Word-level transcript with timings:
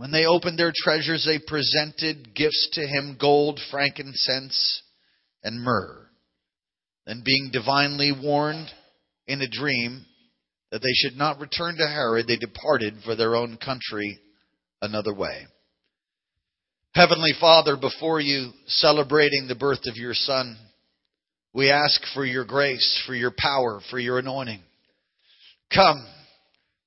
When 0.00 0.12
they 0.12 0.24
opened 0.24 0.58
their 0.58 0.72
treasures, 0.74 1.26
they 1.26 1.38
presented 1.46 2.34
gifts 2.34 2.70
to 2.72 2.80
him 2.80 3.18
gold, 3.20 3.60
frankincense, 3.70 4.80
and 5.44 5.62
myrrh. 5.62 6.06
Then, 7.04 7.22
being 7.22 7.50
divinely 7.52 8.10
warned 8.10 8.70
in 9.26 9.42
a 9.42 9.46
dream 9.46 10.06
that 10.70 10.80
they 10.80 10.94
should 10.94 11.18
not 11.18 11.38
return 11.38 11.76
to 11.76 11.86
Herod, 11.86 12.26
they 12.26 12.38
departed 12.38 12.94
for 13.04 13.14
their 13.14 13.36
own 13.36 13.58
country 13.58 14.18
another 14.80 15.12
way. 15.12 15.46
Heavenly 16.94 17.34
Father, 17.38 17.76
before 17.76 18.20
you 18.20 18.52
celebrating 18.68 19.48
the 19.48 19.54
birth 19.54 19.84
of 19.84 19.96
your 19.96 20.14
Son, 20.14 20.56
we 21.52 21.70
ask 21.70 22.00
for 22.14 22.24
your 22.24 22.46
grace, 22.46 23.02
for 23.06 23.14
your 23.14 23.34
power, 23.38 23.82
for 23.90 23.98
your 23.98 24.18
anointing. 24.18 24.62
Come. 25.74 26.06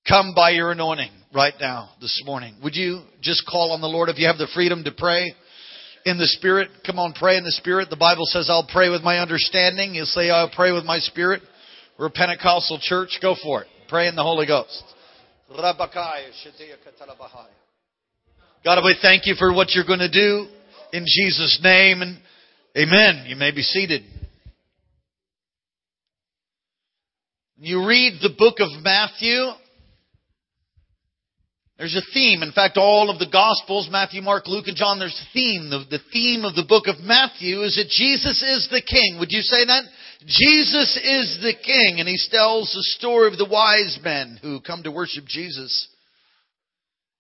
Come 0.08 0.34
by 0.36 0.50
your 0.50 0.72
anointing 0.72 1.12
right 1.34 1.54
now, 1.62 1.92
this 2.02 2.22
morning. 2.26 2.56
Would 2.62 2.76
you 2.76 3.04
just 3.22 3.48
call 3.48 3.72
on 3.72 3.80
the 3.80 3.88
Lord 3.88 4.10
if 4.10 4.20
you 4.20 4.28
have 4.28 4.38
the 4.38 4.50
freedom 4.54 4.84
to 4.84 4.92
pray 4.92 5.34
in 6.06 6.18
the 6.18 6.28
Spirit? 6.28 6.70
Come 6.86 7.00
on, 7.00 7.14
pray 7.14 7.38
in 7.38 7.46
the 7.46 7.52
Spirit. 7.54 7.90
The 7.90 7.96
Bible 7.96 8.26
says, 8.26 8.50
I'll 8.50 8.68
pray 8.70 8.90
with 8.90 9.02
my 9.02 9.20
understanding. 9.20 9.96
You 9.96 10.04
say, 10.04 10.30
I'll 10.30 10.52
pray 10.54 10.74
with 10.74 10.84
my 10.84 11.00
Spirit. 11.00 11.42
We're 11.98 12.08
a 12.08 12.12
Pentecostal 12.12 12.80
church. 12.82 13.20
Go 13.22 13.36
for 13.42 13.62
it. 13.62 13.68
Pray 13.88 14.10
in 14.10 14.16
the 14.16 14.24
Holy 14.24 14.46
Ghost. 14.46 14.84
God, 18.66 18.84
we 18.84 18.98
thank 19.02 19.26
you 19.26 19.36
for 19.36 19.54
what 19.54 19.70
you're 19.74 19.86
going 19.86 20.00
to 20.00 20.12
do 20.12 20.48
in 20.92 21.06
Jesus' 21.06 21.62
name 21.64 22.02
and 22.02 22.18
amen. 22.76 23.26
You 23.28 23.38
may 23.38 23.52
be 23.52 23.62
seated. 23.62 24.04
You 27.58 27.88
read 27.88 28.20
the 28.22 28.34
book 28.38 28.56
of 28.60 28.68
Matthew, 28.84 29.46
there's 31.78 31.96
a 31.96 32.14
theme. 32.14 32.44
In 32.44 32.52
fact, 32.52 32.78
all 32.78 33.10
of 33.10 33.18
the 33.18 33.30
Gospels, 33.32 33.90
Matthew, 33.92 34.22
Mark, 34.22 34.48
Luke, 34.48 34.68
and 34.68 34.78
John, 34.78 35.00
there's 35.00 35.20
a 35.20 35.34
theme. 35.34 35.70
The, 35.70 35.98
the 35.98 36.04
theme 36.14 36.46
of 36.46 36.56
the 36.56 36.66
book 36.68 36.86
of 36.88 37.00
Matthew 37.00 37.62
is 37.64 37.76
that 37.76 37.90
Jesus 37.90 38.44
is 38.44 38.70
the 38.70 38.82
King. 38.82 39.18
Would 39.20 39.32
you 39.32 39.42
say 39.42 39.66
that? 39.66 39.84
Jesus 40.26 40.96
is 41.04 41.40
the 41.42 41.54
King. 41.54 42.00
And 42.00 42.08
he 42.08 42.20
tells 42.30 42.72
the 42.72 42.84
story 42.98 43.28
of 43.28 43.40
the 43.40 43.50
wise 43.50 43.98
men 44.04 44.38
who 44.42 44.62
come 44.62 44.84
to 44.84 44.92
worship 44.92 45.26
Jesus. 45.26 45.90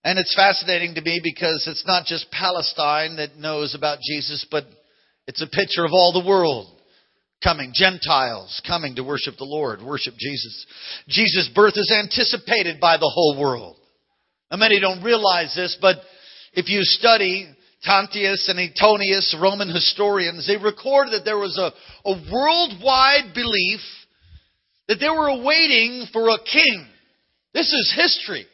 And 0.03 0.19
it's 0.19 0.35
fascinating 0.35 0.95
to 0.95 1.01
me 1.01 1.19
because 1.23 1.65
it's 1.67 1.88
not 1.88 2.05
just 2.05 2.29
Palestine 2.29 3.15
that 3.15 3.38
knows 3.38 3.73
about 3.73 3.99
Jesus, 4.07 4.45
but 4.51 4.65
it's 5.27 5.41
a 5.41 5.47
picture 5.47 5.83
of 5.85 5.93
all 5.93 6.13
the 6.13 6.27
world 6.27 6.79
coming, 7.43 7.71
Gentiles 7.73 8.61
coming 8.67 8.95
to 8.95 9.03
worship 9.03 9.35
the 9.38 9.45
Lord, 9.45 9.81
worship 9.81 10.13
Jesus. 10.17 10.65
Jesus' 11.07 11.49
birth 11.55 11.73
is 11.75 11.91
anticipated 11.91 12.79
by 12.79 12.97
the 12.97 13.11
whole 13.11 13.39
world. 13.39 13.77
Now 14.53 14.59
many 14.59 14.79
don't 14.79 15.01
realize 15.01 15.55
this, 15.55 15.75
but 15.81 15.95
if 16.53 16.69
you 16.69 16.81
study 16.83 17.49
Tacitus 17.83 18.47
and 18.49 18.59
Suetonius, 18.59 19.35
Roman 19.41 19.67
historians, 19.67 20.45
they 20.45 20.57
record 20.57 21.07
that 21.11 21.25
there 21.25 21.39
was 21.39 21.57
a, 21.57 21.73
a 22.07 22.31
worldwide 22.31 23.33
belief 23.33 23.79
that 24.87 24.97
they 24.99 25.09
were 25.09 25.29
awaiting 25.29 26.05
for 26.13 26.29
a 26.29 26.37
king. 26.37 26.85
This 27.55 27.73
is 27.73 27.95
history. 27.95 28.45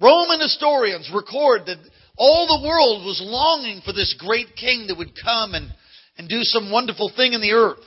Roman 0.00 0.40
historians 0.40 1.10
record 1.14 1.66
that 1.66 1.76
all 2.16 2.46
the 2.46 2.66
world 2.66 3.04
was 3.04 3.20
longing 3.22 3.82
for 3.84 3.92
this 3.92 4.16
great 4.18 4.56
king 4.56 4.86
that 4.88 4.96
would 4.96 5.12
come 5.22 5.52
and, 5.52 5.70
and 6.16 6.30
do 6.30 6.40
some 6.44 6.72
wonderful 6.72 7.12
thing 7.14 7.34
in 7.34 7.42
the 7.42 7.52
earth. 7.52 7.84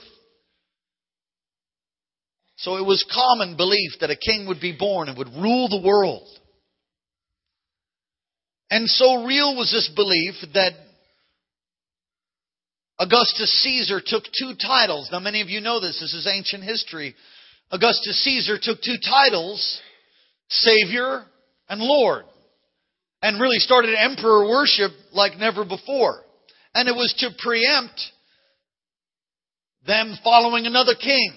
So 2.58 2.76
it 2.76 2.86
was 2.86 3.04
common 3.12 3.56
belief 3.56 3.94
that 4.00 4.10
a 4.10 4.16
king 4.16 4.46
would 4.46 4.60
be 4.60 4.76
born 4.78 5.08
and 5.08 5.18
would 5.18 5.34
rule 5.34 5.68
the 5.68 5.82
world. 5.84 6.28
And 8.70 8.88
so 8.88 9.24
real 9.24 9.56
was 9.56 9.70
this 9.70 9.90
belief 9.94 10.34
that 10.54 10.72
Augustus 12.98 13.62
Caesar 13.62 14.00
took 14.04 14.24
two 14.24 14.54
titles. 14.60 15.08
Now, 15.12 15.20
many 15.20 15.42
of 15.42 15.48
you 15.48 15.60
know 15.60 15.80
this. 15.80 16.00
This 16.00 16.14
is 16.14 16.26
ancient 16.26 16.64
history. 16.64 17.14
Augustus 17.70 18.22
Caesar 18.24 18.58
took 18.60 18.80
two 18.82 18.96
titles, 19.04 19.80
Savior 20.48 21.24
and 21.68 21.80
Lord, 21.80 22.24
and 23.22 23.40
really 23.40 23.58
started 23.58 23.94
emperor 23.94 24.48
worship 24.48 24.92
like 25.12 25.36
never 25.36 25.64
before. 25.64 26.22
And 26.74 26.88
it 26.88 26.92
was 26.92 27.14
to 27.18 27.30
preempt 27.38 28.00
them 29.86 30.16
following 30.24 30.66
another 30.66 30.94
king. 30.94 31.32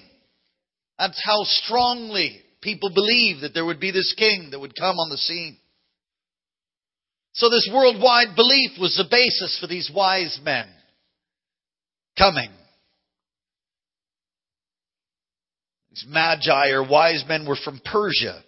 That's 0.98 1.22
how 1.24 1.44
strongly 1.44 2.42
people 2.62 2.92
believed 2.94 3.42
that 3.42 3.54
there 3.54 3.66
would 3.66 3.80
be 3.80 3.92
this 3.92 4.14
king 4.18 4.50
that 4.52 4.60
would 4.60 4.76
come 4.78 4.98
on 4.98 5.10
the 5.10 5.18
scene. 5.18 5.58
So 7.40 7.50
this 7.50 7.70
worldwide 7.74 8.36
belief 8.36 8.72
was 8.82 8.98
the 8.98 9.08
basis 9.10 9.58
for 9.62 9.68
these 9.68 9.90
wise 9.96 10.38
men 10.44 10.68
coming. 12.18 12.50
These 15.92 16.04
magi 16.06 16.72
or 16.72 16.84
wise 16.84 17.24
men 17.30 17.48
were 17.48 17.56
from 17.56 17.80
Persia. 17.86 18.44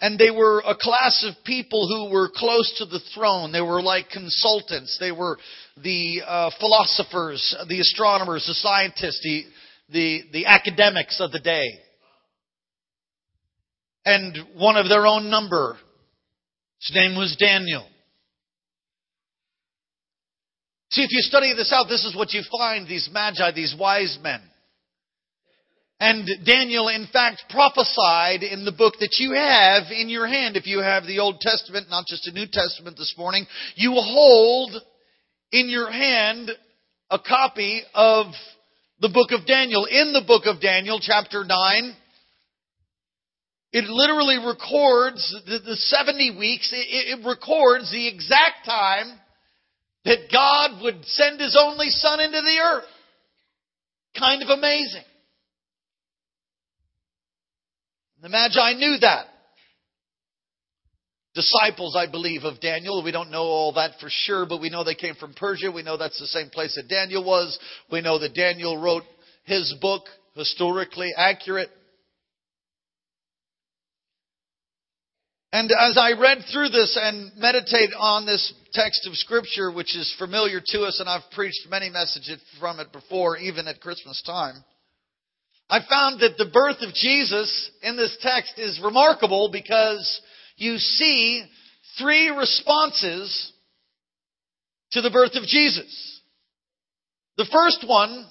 And 0.00 0.18
they 0.18 0.32
were 0.32 0.64
a 0.66 0.74
class 0.74 1.24
of 1.24 1.44
people 1.44 1.86
who 1.86 2.12
were 2.12 2.28
close 2.34 2.74
to 2.78 2.86
the 2.86 2.98
throne. 3.14 3.52
They 3.52 3.60
were 3.60 3.80
like 3.80 4.10
consultants. 4.10 4.96
They 4.98 5.12
were 5.12 5.38
the 5.80 6.22
uh, 6.26 6.50
philosophers, 6.58 7.54
the 7.68 7.78
astronomers, 7.78 8.44
the 8.48 8.54
scientists, 8.54 9.20
the, 9.22 9.44
the, 9.92 10.22
the 10.32 10.46
academics 10.46 11.20
of 11.20 11.30
the 11.30 11.38
day. 11.38 11.68
And 14.04 14.36
one 14.56 14.76
of 14.76 14.88
their 14.88 15.06
own 15.06 15.30
number, 15.30 15.76
his 16.80 16.96
name 16.96 17.16
was 17.16 17.36
Daniel. 17.38 17.86
See, 20.92 21.02
if 21.02 21.10
you 21.10 21.20
study 21.22 21.54
this 21.54 21.72
out, 21.72 21.88
this 21.88 22.04
is 22.04 22.14
what 22.14 22.34
you 22.34 22.42
find 22.50 22.86
these 22.86 23.08
magi, 23.10 23.50
these 23.52 23.74
wise 23.78 24.18
men. 24.22 24.42
And 25.98 26.28
Daniel, 26.44 26.88
in 26.88 27.06
fact, 27.10 27.44
prophesied 27.48 28.42
in 28.42 28.66
the 28.66 28.72
book 28.72 28.94
that 29.00 29.16
you 29.18 29.32
have 29.32 29.84
in 29.90 30.10
your 30.10 30.26
hand. 30.26 30.56
If 30.56 30.66
you 30.66 30.80
have 30.80 31.06
the 31.06 31.20
Old 31.20 31.40
Testament, 31.40 31.88
not 31.88 32.06
just 32.06 32.26
a 32.26 32.32
New 32.32 32.46
Testament 32.50 32.98
this 32.98 33.14
morning, 33.16 33.46
you 33.74 33.92
will 33.92 34.04
hold 34.04 34.74
in 35.50 35.70
your 35.70 35.90
hand 35.90 36.50
a 37.08 37.18
copy 37.18 37.82
of 37.94 38.26
the 39.00 39.08
book 39.08 39.30
of 39.30 39.46
Daniel. 39.46 39.86
In 39.86 40.12
the 40.12 40.24
book 40.26 40.42
of 40.44 40.60
Daniel, 40.60 40.98
chapter 41.00 41.42
9, 41.44 41.96
it 43.72 43.84
literally 43.84 44.36
records 44.44 45.34
the, 45.46 45.58
the 45.60 45.76
70 45.76 46.36
weeks, 46.36 46.70
it 46.74 47.24
records 47.24 47.90
the 47.90 48.08
exact 48.08 48.66
time 48.66 49.18
that 50.04 50.30
God 50.32 50.82
would 50.82 51.04
send 51.04 51.40
His 51.40 51.56
only 51.58 51.90
Son 51.90 52.20
into 52.20 52.40
the 52.40 52.58
earth. 52.62 52.84
Kind 54.18 54.42
of 54.42 54.48
amazing. 54.48 55.04
The 58.20 58.28
Magi 58.28 58.74
knew 58.74 58.98
that. 59.00 59.26
Disciples, 61.34 61.96
I 61.96 62.10
believe, 62.10 62.44
of 62.44 62.60
Daniel. 62.60 63.02
We 63.02 63.10
don't 63.10 63.30
know 63.30 63.44
all 63.44 63.72
that 63.72 63.92
for 64.00 64.08
sure, 64.10 64.44
but 64.46 64.60
we 64.60 64.68
know 64.68 64.84
they 64.84 64.94
came 64.94 65.14
from 65.14 65.32
Persia. 65.32 65.72
We 65.72 65.82
know 65.82 65.96
that's 65.96 66.20
the 66.20 66.26
same 66.26 66.50
place 66.50 66.74
that 66.76 66.88
Daniel 66.88 67.24
was. 67.24 67.58
We 67.90 68.02
know 68.02 68.18
that 68.18 68.34
Daniel 68.34 68.76
wrote 68.76 69.04
his 69.44 69.74
book, 69.80 70.02
historically 70.34 71.10
accurate. 71.16 71.70
And 75.52 75.70
as 75.70 75.98
I 75.98 76.12
read 76.18 76.38
through 76.50 76.70
this 76.70 76.98
and 77.00 77.30
meditate 77.36 77.90
on 77.96 78.24
this 78.24 78.54
text 78.72 79.06
of 79.06 79.14
scripture, 79.16 79.70
which 79.70 79.94
is 79.94 80.14
familiar 80.18 80.62
to 80.64 80.80
us, 80.82 80.98
and 80.98 81.08
I've 81.08 81.30
preached 81.32 81.68
many 81.68 81.90
messages 81.90 82.40
from 82.58 82.80
it 82.80 82.90
before, 82.90 83.36
even 83.36 83.68
at 83.68 83.80
Christmas 83.80 84.22
time, 84.24 84.64
I 85.68 85.80
found 85.88 86.20
that 86.20 86.38
the 86.38 86.50
birth 86.50 86.78
of 86.80 86.94
Jesus 86.94 87.70
in 87.82 87.96
this 87.96 88.16
text 88.22 88.58
is 88.58 88.80
remarkable 88.82 89.50
because 89.52 90.20
you 90.56 90.78
see 90.78 91.44
three 91.98 92.30
responses 92.30 93.52
to 94.92 95.02
the 95.02 95.10
birth 95.10 95.34
of 95.34 95.44
Jesus. 95.44 96.20
The 97.36 97.48
first 97.52 97.86
one 97.86 98.26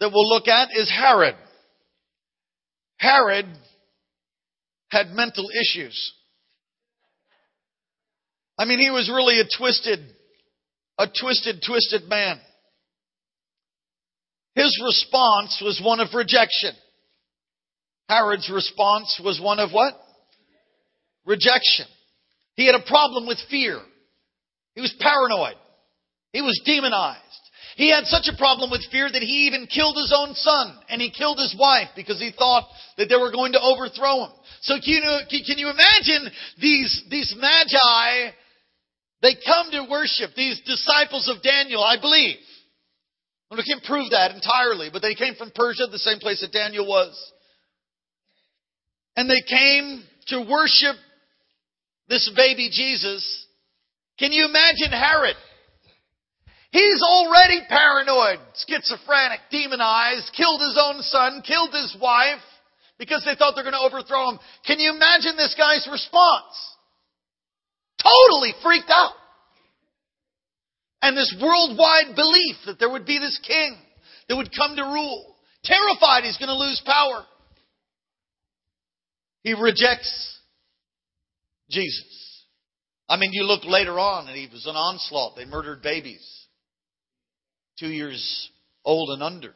that 0.00 0.10
we'll 0.12 0.28
look 0.28 0.48
at 0.48 0.68
is 0.74 0.90
Herod. 0.90 1.36
Herod 2.98 3.46
had 4.96 5.10
mental 5.10 5.48
issues. 5.50 6.12
I 8.58 8.64
mean, 8.64 8.78
he 8.78 8.90
was 8.90 9.10
really 9.10 9.38
a 9.40 9.44
twisted, 9.58 10.00
a 10.98 11.06
twisted, 11.06 11.62
twisted 11.66 12.08
man. 12.08 12.40
His 14.54 14.74
response 14.82 15.60
was 15.62 15.80
one 15.84 16.00
of 16.00 16.14
rejection. 16.14 16.72
Herod's 18.08 18.48
response 18.48 19.20
was 19.22 19.38
one 19.38 19.58
of 19.58 19.72
what? 19.72 19.92
Rejection. 21.26 21.86
He 22.54 22.64
had 22.64 22.74
a 22.74 22.86
problem 22.86 23.26
with 23.26 23.38
fear. 23.50 23.78
He 24.74 24.80
was 24.80 24.94
paranoid. 24.98 25.56
He 26.32 26.40
was 26.40 26.58
demonized. 26.64 27.20
He 27.76 27.92
had 27.92 28.06
such 28.06 28.26
a 28.26 28.36
problem 28.38 28.70
with 28.70 28.88
fear 28.90 29.04
that 29.04 29.22
he 29.22 29.52
even 29.52 29.68
killed 29.68 29.96
his 29.96 30.10
own 30.16 30.34
son 30.34 30.78
and 30.88 31.00
he 31.00 31.10
killed 31.10 31.38
his 31.38 31.54
wife 31.60 31.88
because 31.94 32.18
he 32.18 32.32
thought 32.32 32.64
that 32.96 33.08
they 33.10 33.16
were 33.16 33.30
going 33.30 33.52
to 33.52 33.60
overthrow 33.60 34.24
him. 34.24 34.32
So 34.62 34.80
can 34.80 35.04
you, 35.04 35.44
can 35.44 35.58
you 35.60 35.68
imagine 35.68 36.32
these, 36.58 37.04
these 37.10 37.34
magi? 37.36 38.32
They 39.20 39.36
come 39.44 39.70
to 39.72 39.90
worship, 39.90 40.30
these 40.34 40.58
disciples 40.64 41.28
of 41.28 41.42
Daniel, 41.42 41.84
I 41.84 42.00
believe. 42.00 42.36
And 43.50 43.58
we 43.58 43.64
can't 43.64 43.84
prove 43.84 44.10
that 44.10 44.34
entirely, 44.34 44.88
but 44.90 45.02
they 45.02 45.14
came 45.14 45.34
from 45.34 45.52
Persia, 45.54 45.86
the 45.86 45.98
same 45.98 46.18
place 46.18 46.40
that 46.40 46.52
Daniel 46.52 46.88
was. 46.88 47.12
And 49.16 49.28
they 49.28 49.42
came 49.46 50.02
to 50.28 50.48
worship 50.48 50.96
this 52.08 52.32
baby 52.34 52.70
Jesus. 52.72 53.46
Can 54.18 54.32
you 54.32 54.46
imagine 54.46 54.96
Herod? 54.96 55.36
He's 56.76 57.00
already 57.02 57.62
paranoid, 57.70 58.38
schizophrenic, 58.68 59.40
demonized, 59.50 60.30
killed 60.36 60.60
his 60.60 60.78
own 60.78 61.00
son, 61.00 61.40
killed 61.40 61.72
his 61.72 61.96
wife 61.98 62.44
because 62.98 63.24
they 63.24 63.34
thought 63.34 63.54
they're 63.54 63.64
going 63.64 63.72
to 63.72 63.80
overthrow 63.80 64.28
him. 64.28 64.38
Can 64.66 64.78
you 64.78 64.92
imagine 64.94 65.38
this 65.38 65.54
guy's 65.56 65.88
response? 65.90 66.52
Totally 68.02 68.52
freaked 68.62 68.90
out. 68.90 69.14
And 71.00 71.16
this 71.16 71.34
worldwide 71.40 72.14
belief 72.14 72.56
that 72.66 72.78
there 72.78 72.90
would 72.90 73.06
be 73.06 73.18
this 73.20 73.40
king 73.46 73.78
that 74.28 74.36
would 74.36 74.54
come 74.54 74.76
to 74.76 74.82
rule. 74.82 75.34
Terrified 75.64 76.24
he's 76.24 76.36
going 76.36 76.48
to 76.48 76.58
lose 76.58 76.82
power. 76.84 77.24
He 79.44 79.54
rejects 79.54 80.40
Jesus. 81.70 82.44
I 83.08 83.16
mean, 83.16 83.30
you 83.32 83.44
look 83.44 83.64
later 83.64 83.98
on 83.98 84.28
and 84.28 84.36
he 84.36 84.46
was 84.52 84.66
an 84.66 84.76
onslaught. 84.76 85.36
They 85.36 85.46
murdered 85.46 85.80
babies. 85.80 86.35
Two 87.78 87.88
years 87.88 88.50
old 88.84 89.10
and 89.10 89.22
under. 89.22 89.54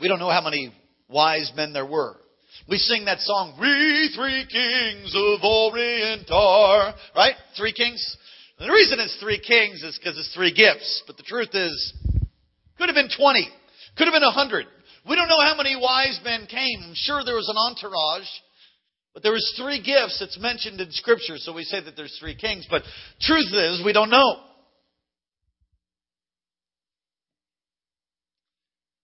We 0.00 0.08
don't 0.08 0.18
know 0.18 0.30
how 0.30 0.42
many 0.42 0.72
wise 1.08 1.52
men 1.54 1.72
there 1.72 1.86
were. 1.86 2.16
We 2.68 2.78
sing 2.78 3.04
that 3.06 3.20
song, 3.20 3.56
We 3.60 4.10
Three 4.14 4.46
Kings 4.50 5.12
of 5.14 5.44
Orient 5.44 6.30
are, 6.30 6.94
right? 7.14 7.34
Three 7.56 7.72
kings. 7.72 8.16
And 8.58 8.68
the 8.68 8.72
reason 8.72 9.00
it's 9.00 9.18
three 9.20 9.40
kings 9.40 9.82
is 9.82 9.98
because 9.98 10.18
it's 10.18 10.32
three 10.34 10.52
gifts. 10.52 11.02
But 11.06 11.16
the 11.16 11.22
truth 11.22 11.50
is, 11.52 11.94
could 12.78 12.88
have 12.88 12.94
been 12.94 13.10
20. 13.16 13.48
Could 13.96 14.06
have 14.06 14.14
been 14.14 14.22
100. 14.22 14.66
We 15.08 15.16
don't 15.16 15.28
know 15.28 15.44
how 15.44 15.56
many 15.56 15.76
wise 15.76 16.20
men 16.24 16.46
came. 16.46 16.80
I'm 16.82 16.94
sure 16.94 17.24
there 17.24 17.34
was 17.34 17.48
an 17.48 17.56
entourage. 17.56 18.28
But 19.14 19.22
there 19.22 19.32
was 19.32 19.54
three 19.60 19.82
gifts 19.82 20.18
that's 20.20 20.38
mentioned 20.38 20.80
in 20.80 20.90
scripture, 20.90 21.36
so 21.36 21.52
we 21.52 21.64
say 21.64 21.82
that 21.82 21.96
there's 21.96 22.16
three 22.18 22.34
kings. 22.34 22.66
But 22.70 22.82
truth 23.20 23.52
is, 23.52 23.82
we 23.84 23.92
don't 23.92 24.10
know. 24.10 24.36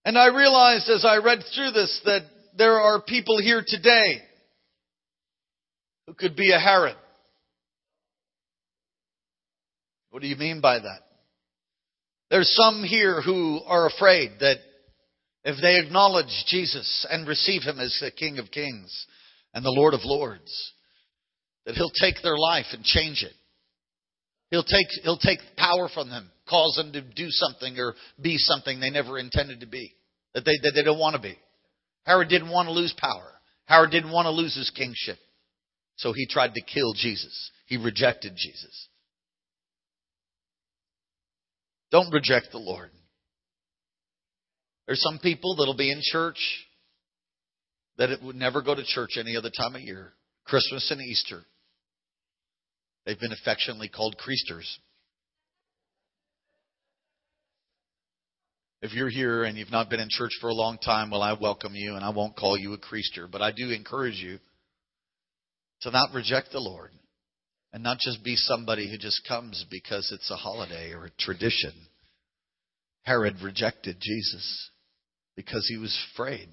And 0.04 0.16
I 0.16 0.28
realized 0.28 0.88
as 0.88 1.04
I 1.04 1.18
read 1.18 1.40
through 1.54 1.72
this 1.72 2.00
that 2.06 2.22
there 2.56 2.80
are 2.80 3.02
people 3.02 3.38
here 3.38 3.62
today 3.66 4.22
who 6.06 6.14
could 6.14 6.34
be 6.34 6.52
a 6.52 6.58
Herod. 6.58 6.96
What 10.08 10.22
do 10.22 10.28
you 10.28 10.36
mean 10.36 10.62
by 10.62 10.78
that? 10.78 11.00
There's 12.30 12.50
some 12.56 12.82
here 12.82 13.20
who 13.20 13.60
are 13.66 13.86
afraid 13.86 14.32
that 14.40 14.56
if 15.44 15.60
they 15.60 15.78
acknowledge 15.78 16.44
Jesus 16.46 17.06
and 17.10 17.28
receive 17.28 17.62
Him 17.62 17.78
as 17.78 17.96
the 18.00 18.10
King 18.10 18.38
of 18.38 18.50
Kings 18.50 19.06
and 19.54 19.64
the 19.64 19.70
Lord 19.70 19.94
of 19.94 20.00
Lords, 20.04 20.72
that 21.66 21.74
He'll 21.74 21.90
take 21.90 22.22
their 22.22 22.36
life 22.36 22.66
and 22.72 22.84
change 22.84 23.22
it. 23.22 23.34
He'll 24.50 24.64
take, 24.64 24.86
he'll 25.02 25.18
take 25.18 25.40
power 25.56 25.90
from 25.92 26.08
them, 26.08 26.30
cause 26.48 26.74
them 26.76 26.92
to 26.92 27.02
do 27.02 27.26
something 27.28 27.78
or 27.78 27.94
be 28.20 28.38
something 28.38 28.80
they 28.80 28.88
never 28.88 29.18
intended 29.18 29.60
to 29.60 29.66
be 29.66 29.92
that 30.34 30.44
they, 30.44 30.56
that 30.62 30.72
they 30.74 30.82
don't 30.82 30.98
want 30.98 31.16
to 31.16 31.22
be. 31.22 31.36
Herod 32.04 32.28
didn't 32.28 32.50
want 32.50 32.68
to 32.68 32.72
lose 32.72 32.94
power. 32.96 33.32
Herod 33.66 33.90
didn't 33.90 34.12
want 34.12 34.26
to 34.26 34.30
lose 34.30 34.54
his 34.56 34.70
kingship. 34.70 35.18
So 35.96 36.12
he 36.12 36.26
tried 36.26 36.54
to 36.54 36.62
kill 36.62 36.94
Jesus. 36.94 37.50
He 37.66 37.76
rejected 37.76 38.32
Jesus. 38.36 38.88
Don't 41.90 42.12
reject 42.12 42.48
the 42.52 42.58
Lord. 42.58 42.90
There's 44.86 45.02
some 45.02 45.18
people 45.18 45.56
that'll 45.56 45.76
be 45.76 45.90
in 45.90 46.00
church 46.00 46.38
that 47.98 48.10
it 48.10 48.22
would 48.22 48.36
never 48.36 48.62
go 48.62 48.74
to 48.74 48.84
church 48.84 49.16
any 49.18 49.36
other 49.36 49.50
time 49.50 49.74
of 49.74 49.82
year. 49.82 50.12
Christmas 50.44 50.90
and 50.90 51.00
Easter. 51.00 51.42
They've 53.04 53.18
been 53.18 53.32
affectionately 53.32 53.88
called 53.88 54.16
creasters. 54.16 54.66
If 58.80 58.92
you're 58.92 59.08
here 59.08 59.42
and 59.42 59.58
you've 59.58 59.72
not 59.72 59.90
been 59.90 59.98
in 59.98 60.08
church 60.08 60.30
for 60.40 60.48
a 60.48 60.54
long 60.54 60.78
time, 60.78 61.10
well, 61.10 61.22
I 61.22 61.36
welcome 61.38 61.74
you 61.74 61.96
and 61.96 62.04
I 62.04 62.10
won't 62.10 62.36
call 62.36 62.56
you 62.56 62.72
a 62.72 62.78
creaster, 62.78 63.28
but 63.30 63.42
I 63.42 63.50
do 63.50 63.70
encourage 63.70 64.16
you 64.16 64.38
to 65.82 65.90
not 65.90 66.14
reject 66.14 66.52
the 66.52 66.60
Lord 66.60 66.92
and 67.72 67.82
not 67.82 67.98
just 67.98 68.22
be 68.22 68.36
somebody 68.36 68.88
who 68.88 68.96
just 68.96 69.26
comes 69.26 69.66
because 69.68 70.12
it's 70.12 70.30
a 70.30 70.36
holiday 70.36 70.92
or 70.92 71.06
a 71.06 71.10
tradition. 71.18 71.72
Herod 73.02 73.40
rejected 73.42 73.96
Jesus 74.00 74.70
because 75.34 75.66
he 75.68 75.76
was 75.76 75.98
afraid 76.12 76.48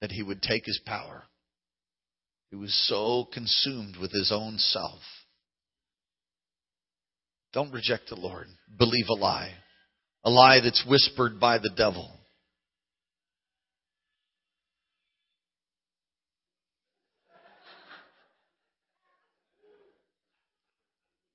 that 0.00 0.12
he 0.12 0.22
would 0.22 0.42
take 0.42 0.66
his 0.66 0.80
power. 0.84 1.24
He 2.50 2.56
was 2.56 2.74
so 2.88 3.26
consumed 3.32 3.96
with 3.96 4.12
his 4.12 4.30
own 4.32 4.58
self. 4.58 5.00
Don't 7.52 7.72
reject 7.72 8.08
the 8.08 8.16
Lord. 8.16 8.46
Believe 8.78 9.06
a 9.08 9.14
lie 9.14 9.52
a 10.26 10.30
lie 10.30 10.58
that's 10.60 10.84
whispered 10.88 11.38
by 11.38 11.58
the 11.58 11.70
devil. 11.76 12.10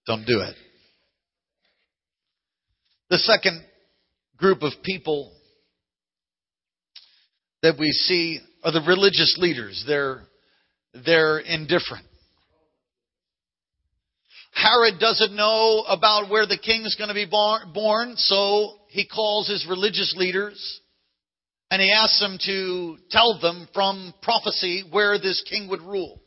Don't 0.06 0.26
do 0.26 0.42
it. 0.42 0.56
The 3.10 3.18
second 3.20 3.64
group 4.36 4.62
of 4.62 4.74
people 4.84 5.32
that 7.62 7.76
we 7.80 7.92
see 7.92 8.42
are 8.64 8.72
the 8.72 8.84
religious 8.88 9.36
leaders. 9.40 9.84
They're, 9.88 10.22
they're 11.06 11.40
indifferent. 11.40 12.06
Herod 14.54 15.00
doesn't 15.00 15.36
know 15.36 15.84
about 15.88 16.30
where 16.30 16.46
the 16.46 16.58
king 16.58 16.82
is 16.84 16.96
going 16.96 17.08
to 17.08 17.14
be 17.14 17.26
born, 17.26 18.14
so 18.18 18.76
he 18.90 19.08
calls 19.08 19.48
his 19.48 19.66
religious 19.68 20.14
leaders 20.18 20.82
and 21.72 21.82
he 21.82 21.90
asks 21.90 22.20
them 22.20 22.38
to 22.46 22.98
tell 23.10 23.40
them 23.40 23.68
from 23.74 24.14
prophecy 24.22 24.84
where 24.92 25.18
this 25.18 25.42
king 25.50 25.70
would 25.70 25.82
rule. 25.82 26.22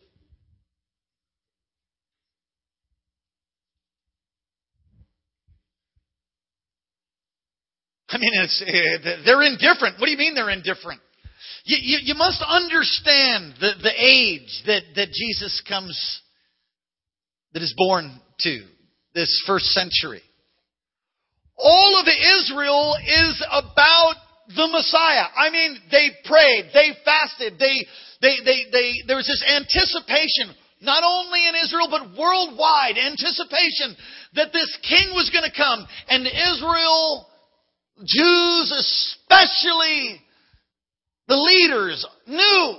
I 8.09 8.19
mean, 8.19 8.33
eh, 8.39 9.17
they're 9.27 9.43
indifferent. 9.43 9.99
What 9.99 10.07
do 10.07 10.13
you 10.13 10.17
mean 10.17 10.35
they're 10.35 10.49
indifferent? 10.49 11.01
You, 11.65 11.79
you, 11.81 11.99
you 12.03 12.15
must 12.15 12.43
understand 12.47 13.55
the, 13.59 13.73
the 13.83 13.93
age 13.97 14.63
that, 14.67 14.83
that 14.97 15.09
Jesus 15.13 15.63
comes, 15.67 16.21
that 17.55 17.63
is 17.63 17.75
born 17.77 18.21
to, 18.41 18.65
this 19.15 19.43
first 19.47 19.67
century. 19.67 20.21
All 21.57 22.01
of 22.01 22.07
Israel 22.07 22.97
is 23.07 23.47
about 23.51 24.15
the 24.49 24.69
Messiah. 24.69 25.25
I 25.35 25.49
mean, 25.49 25.79
they 25.91 26.11
prayed, 26.25 26.69
they 26.75 26.91
fasted, 27.03 27.59
they, 27.59 27.87
they, 28.21 28.37
they, 28.45 28.65
they, 28.71 28.93
there 29.07 29.17
was 29.17 29.27
this 29.27 29.43
anticipation, 29.49 30.53
not 30.83 31.03
only 31.03 31.49
in 31.49 31.55
Israel, 31.65 31.89
but 31.89 32.19
worldwide 32.19 32.99
anticipation 32.99 33.97
that 34.35 34.53
this 34.53 34.77
king 34.87 35.15
was 35.15 35.31
going 35.31 35.49
to 35.49 35.57
come. 35.57 35.87
And 36.09 36.27
Israel, 36.27 37.27
Jews 38.05 38.69
especially, 38.69 40.21
the 41.29 41.37
leaders 41.37 42.07
knew. 42.27 42.75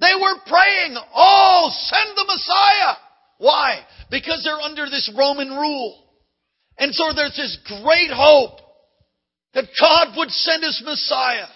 They 0.00 0.14
were 0.20 0.36
praying, 0.46 0.96
oh, 1.14 1.70
send 1.72 2.16
the 2.16 2.24
Messiah. 2.26 2.96
Why? 3.38 3.80
Because 4.10 4.42
they're 4.44 4.60
under 4.60 4.86
this 4.86 5.12
Roman 5.16 5.50
rule. 5.50 6.04
And 6.78 6.92
so 6.94 7.12
there's 7.14 7.36
this 7.36 7.58
great 7.82 8.10
hope 8.10 8.58
that 9.54 9.68
God 9.80 10.16
would 10.16 10.30
send 10.30 10.64
his 10.64 10.82
Messiah 10.84 11.46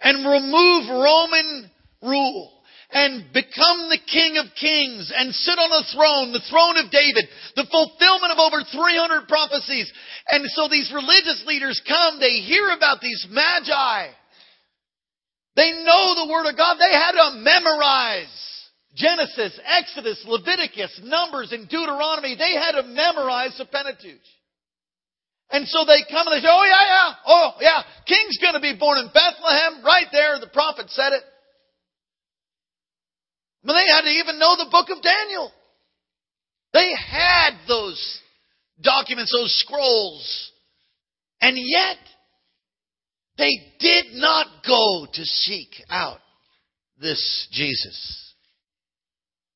and 0.00 0.26
remove 0.26 0.88
Roman 0.88 1.70
rule 2.02 2.62
and 2.92 3.32
become 3.32 3.88
the 3.88 4.00
King 4.10 4.36
of 4.36 4.52
Kings 4.58 5.12
and 5.14 5.34
sit 5.34 5.58
on 5.58 5.72
a 5.72 5.84
throne, 5.92 6.32
the 6.32 6.44
throne 6.48 6.76
of 6.76 6.92
David, 6.92 7.24
the 7.56 7.68
fulfillment 7.70 8.32
of 8.32 8.38
over 8.38 8.60
300 8.64 9.28
prophecies. 9.28 9.90
And 10.28 10.44
so 10.52 10.68
these 10.68 10.92
religious 10.92 11.44
leaders 11.46 11.80
come, 11.88 12.20
they 12.20 12.44
hear 12.44 12.68
about 12.70 13.00
these 13.00 13.26
magi. 13.30 14.12
They 15.56 15.70
know 15.84 16.14
the 16.16 16.32
Word 16.32 16.48
of 16.48 16.56
God. 16.56 16.76
They 16.78 16.92
had 16.96 17.12
to 17.12 17.38
memorize 17.38 18.52
Genesis, 18.94 19.58
Exodus, 19.64 20.22
Leviticus, 20.26 21.00
Numbers, 21.02 21.52
and 21.52 21.68
Deuteronomy, 21.68 22.36
they 22.36 22.52
had 22.52 22.72
to 22.72 22.82
memorize 22.82 23.56
the 23.56 23.64
Pentateuch. 23.64 24.20
And 25.50 25.66
so 25.68 25.84
they 25.84 26.04
come 26.10 26.26
and 26.28 26.36
they 26.36 26.44
say, 26.44 26.52
oh 26.52 26.64
yeah, 26.64 26.86
yeah, 26.86 27.14
oh 27.26 27.50
yeah, 27.60 27.82
king's 28.06 28.38
gonna 28.40 28.60
be 28.60 28.76
born 28.78 28.98
in 28.98 29.06
Bethlehem, 29.12 29.84
right 29.84 30.06
there, 30.12 30.40
the 30.40 30.46
prophet 30.52 30.90
said 30.90 31.12
it. 31.12 31.22
But 33.64 33.74
they 33.74 33.86
had 33.88 34.02
to 34.02 34.10
even 34.10 34.38
know 34.38 34.56
the 34.56 34.70
book 34.70 34.88
of 34.90 35.02
Daniel. 35.02 35.52
They 36.72 36.90
had 36.96 37.50
those 37.68 38.20
documents, 38.80 39.32
those 39.32 39.54
scrolls. 39.60 40.50
And 41.40 41.56
yet, 41.56 41.98
they 43.38 43.52
did 43.78 44.14
not 44.14 44.46
go 44.66 45.06
to 45.12 45.24
seek 45.24 45.70
out 45.88 46.18
this 47.00 47.48
Jesus. 47.52 48.34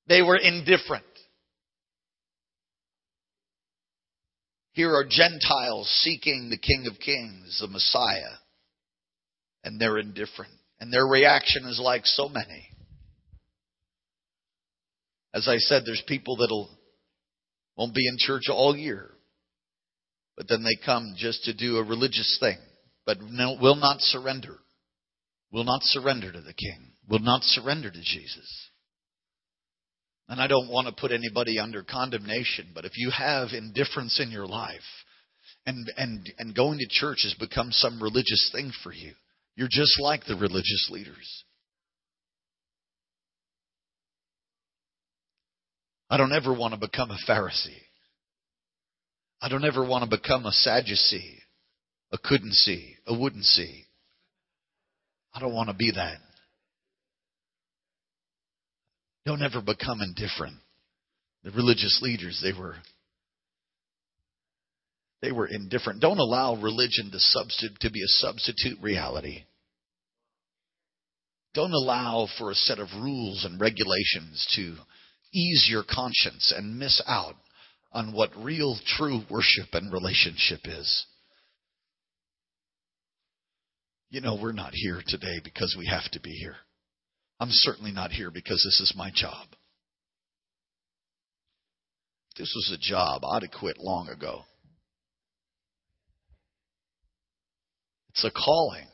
They 0.09 0.23
were 0.23 0.37
indifferent. 0.37 1.04
Here 4.73 4.95
are 4.95 5.06
Gentiles 5.09 5.88
seeking 6.02 6.50
the 6.50 6.59
King 6.59 6.87
of 6.90 7.00
Kings, 7.00 7.59
the 7.61 7.66
Messiah, 7.66 8.37
and 9.64 9.80
they're 9.80 9.99
indifferent. 9.99 10.52
And 10.78 10.92
their 10.92 11.06
reaction 11.06 11.64
is 11.64 11.80
like 11.83 12.04
so 12.04 12.28
many. 12.28 12.68
As 15.33 15.49
I 15.49 15.56
said, 15.56 15.83
there's 15.85 16.02
people 16.06 16.37
that'll 16.37 16.68
won't 17.76 17.95
be 17.95 18.06
in 18.06 18.16
church 18.18 18.45
all 18.50 18.76
year, 18.76 19.11
but 20.37 20.49
then 20.49 20.62
they 20.62 20.83
come 20.85 21.14
just 21.16 21.45
to 21.45 21.54
do 21.54 21.76
a 21.76 21.85
religious 21.85 22.38
thing, 22.40 22.56
but 23.06 23.18
no, 23.22 23.56
will 23.60 23.76
not 23.76 24.00
surrender. 24.00 24.58
Will 25.52 25.64
not 25.64 25.82
surrender 25.84 26.32
to 26.32 26.40
the 26.40 26.52
King. 26.52 26.92
Will 27.08 27.20
not 27.20 27.44
surrender 27.44 27.90
to 27.90 28.02
Jesus. 28.02 28.70
And 30.28 30.40
I 30.40 30.48
don't 30.48 30.68
want 30.68 30.88
to 30.88 31.00
put 31.00 31.12
anybody 31.12 31.60
under 31.60 31.84
condemnation, 31.84 32.72
but 32.75 32.84
if 32.84 32.92
you 32.96 33.10
have 33.16 33.50
indifference 33.52 34.20
in 34.20 34.32
your 34.32 34.46
life 34.46 34.80
and, 35.64 35.90
and, 35.96 36.28
and 36.38 36.54
going 36.54 36.78
to 36.78 36.88
church 36.88 37.20
has 37.22 37.34
become 37.34 37.70
some 37.70 38.02
religious 38.02 38.50
thing 38.52 38.72
for 38.82 38.92
you, 38.92 39.12
you're 39.54 39.68
just 39.70 40.00
like 40.00 40.26
the 40.26 40.34
religious 40.34 40.88
leaders. 40.90 41.44
I 46.10 46.16
don't 46.16 46.32
ever 46.32 46.52
want 46.52 46.75
to 46.75 46.80
become 46.80 47.10
a 47.10 47.18
Pharisee. 47.30 47.82
I 49.40 49.48
don't 49.48 49.64
ever 49.64 49.86
want 49.86 50.08
to 50.08 50.18
become 50.18 50.44
a 50.44 50.52
Sadducee, 50.52 51.40
a 52.12 52.18
couldn't 52.18 52.54
see, 52.54 52.96
a 53.06 53.18
wouldn't 53.18 53.44
see. 53.44 53.84
I 55.34 55.40
don't 55.40 55.54
want 55.54 55.68
to 55.68 55.75
be 55.75 55.90
that. 55.90 56.18
Don't 59.26 59.42
ever 59.42 59.60
become 59.60 60.00
indifferent. 60.00 60.56
The 61.42 61.50
religious 61.50 62.00
leaders, 62.02 62.40
they 62.42 62.58
were 62.58 62.76
they 65.22 65.32
were 65.32 65.46
indifferent. 65.46 66.00
Don't 66.00 66.18
allow 66.18 66.54
religion 66.54 67.10
to 67.10 67.18
substitute 67.18 67.80
to 67.80 67.90
be 67.90 68.02
a 68.02 68.08
substitute 68.08 68.78
reality. 68.80 69.44
Don't 71.54 71.72
allow 71.72 72.28
for 72.38 72.50
a 72.50 72.54
set 72.54 72.78
of 72.78 72.88
rules 72.94 73.44
and 73.44 73.60
regulations 73.60 74.46
to 74.56 74.76
ease 75.32 75.66
your 75.68 75.82
conscience 75.82 76.52
and 76.56 76.78
miss 76.78 77.02
out 77.06 77.34
on 77.92 78.12
what 78.12 78.36
real 78.36 78.78
true 78.86 79.22
worship 79.30 79.68
and 79.72 79.92
relationship 79.92 80.60
is. 80.64 81.06
You 84.10 84.20
know, 84.20 84.38
we're 84.40 84.52
not 84.52 84.72
here 84.72 85.02
today 85.06 85.40
because 85.42 85.75
we 85.78 85.86
have 85.86 86.10
to 86.12 86.20
be 86.20 86.30
here. 86.30 86.56
I'm 87.40 87.50
certainly 87.50 87.92
not 87.92 88.12
here 88.12 88.30
because 88.30 88.62
this 88.64 88.80
is 88.80 88.94
my 88.96 89.10
job. 89.14 89.48
This 92.38 92.52
was 92.54 92.70
a 92.75 92.78
job, 92.78 93.25
I'd 93.25 93.42
have 93.42 93.50
quit 93.50 93.78
long 93.78 94.08
ago. 94.08 94.42
It's 98.10 98.25
a 98.25 98.30
calling. 98.30 98.86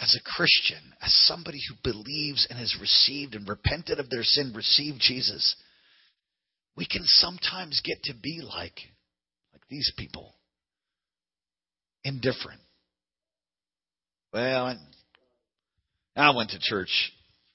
As 0.00 0.16
a 0.16 0.36
Christian, 0.36 0.92
as 1.00 1.14
somebody 1.26 1.58
who 1.68 1.92
believes 1.92 2.46
and 2.50 2.58
has 2.58 2.76
received 2.80 3.34
and 3.34 3.48
repented 3.48 3.98
of 3.98 4.10
their 4.10 4.22
sin, 4.22 4.52
received 4.54 5.00
Jesus, 5.00 5.56
we 6.76 6.86
can 6.86 7.02
sometimes 7.04 7.80
get 7.84 8.02
to 8.04 8.14
be 8.14 8.40
like 8.42 8.78
these 9.68 9.92
people 9.96 10.34
indifferent. 12.04 12.60
Well, 14.32 14.76
I 16.16 16.36
went 16.36 16.50
to 16.50 16.58
church. 16.60 16.90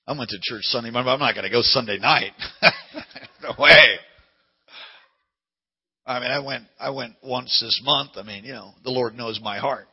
I 0.08 0.18
went 0.18 0.30
to 0.32 0.40
church 0.42 0.64
Sunday 0.64 0.92
morning, 0.92 1.12
I'm 1.12 1.20
not 1.20 1.36
going 1.36 1.44
to 1.44 1.52
go 1.52 1.62
Sunday 1.62 2.00
night. 2.00 2.32
no 3.44 3.54
way. 3.60 3.98
I 6.06 6.20
mean, 6.20 6.32
I 6.32 6.40
went, 6.40 6.64
I 6.80 6.90
went 6.90 7.14
once 7.22 7.60
this 7.62 7.80
month. 7.84 8.12
I 8.16 8.24
mean, 8.24 8.44
you 8.44 8.54
know, 8.54 8.72
the 8.84 8.90
Lord 8.90 9.14
knows 9.14 9.40
my 9.44 9.60
heart. 9.60 9.88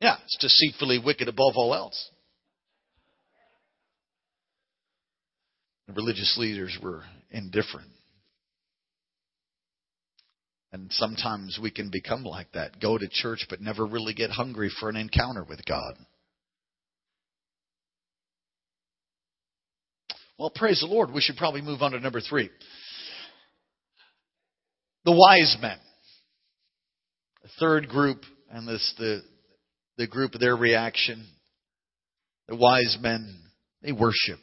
Yeah, 0.00 0.16
it's 0.24 0.36
deceitfully 0.40 1.00
wicked 1.04 1.28
above 1.28 1.52
all 1.54 1.74
else. 1.74 2.10
The 5.86 5.92
religious 5.92 6.36
leaders 6.36 6.76
were 6.82 7.04
indifferent. 7.30 7.90
And 10.76 10.92
sometimes 10.92 11.58
we 11.60 11.70
can 11.70 11.88
become 11.90 12.22
like 12.22 12.52
that. 12.52 12.82
Go 12.82 12.98
to 12.98 13.08
church 13.10 13.46
but 13.48 13.62
never 13.62 13.86
really 13.86 14.12
get 14.12 14.28
hungry 14.28 14.70
for 14.78 14.90
an 14.90 14.96
encounter 14.96 15.42
with 15.42 15.64
God. 15.64 15.94
Well, 20.38 20.52
praise 20.54 20.80
the 20.80 20.86
Lord. 20.86 21.14
We 21.14 21.22
should 21.22 21.36
probably 21.36 21.62
move 21.62 21.80
on 21.80 21.92
to 21.92 22.00
number 22.00 22.20
three. 22.20 22.50
The 25.06 25.12
wise 25.12 25.56
men. 25.62 25.78
The 27.42 27.48
third 27.58 27.88
group, 27.88 28.18
and 28.50 28.68
this 28.68 28.94
the 28.98 29.22
the 29.96 30.06
group 30.06 30.32
their 30.32 30.56
reaction. 30.56 31.26
The 32.48 32.56
wise 32.56 32.98
men, 33.00 33.40
they 33.80 33.92
worship. 33.92 34.40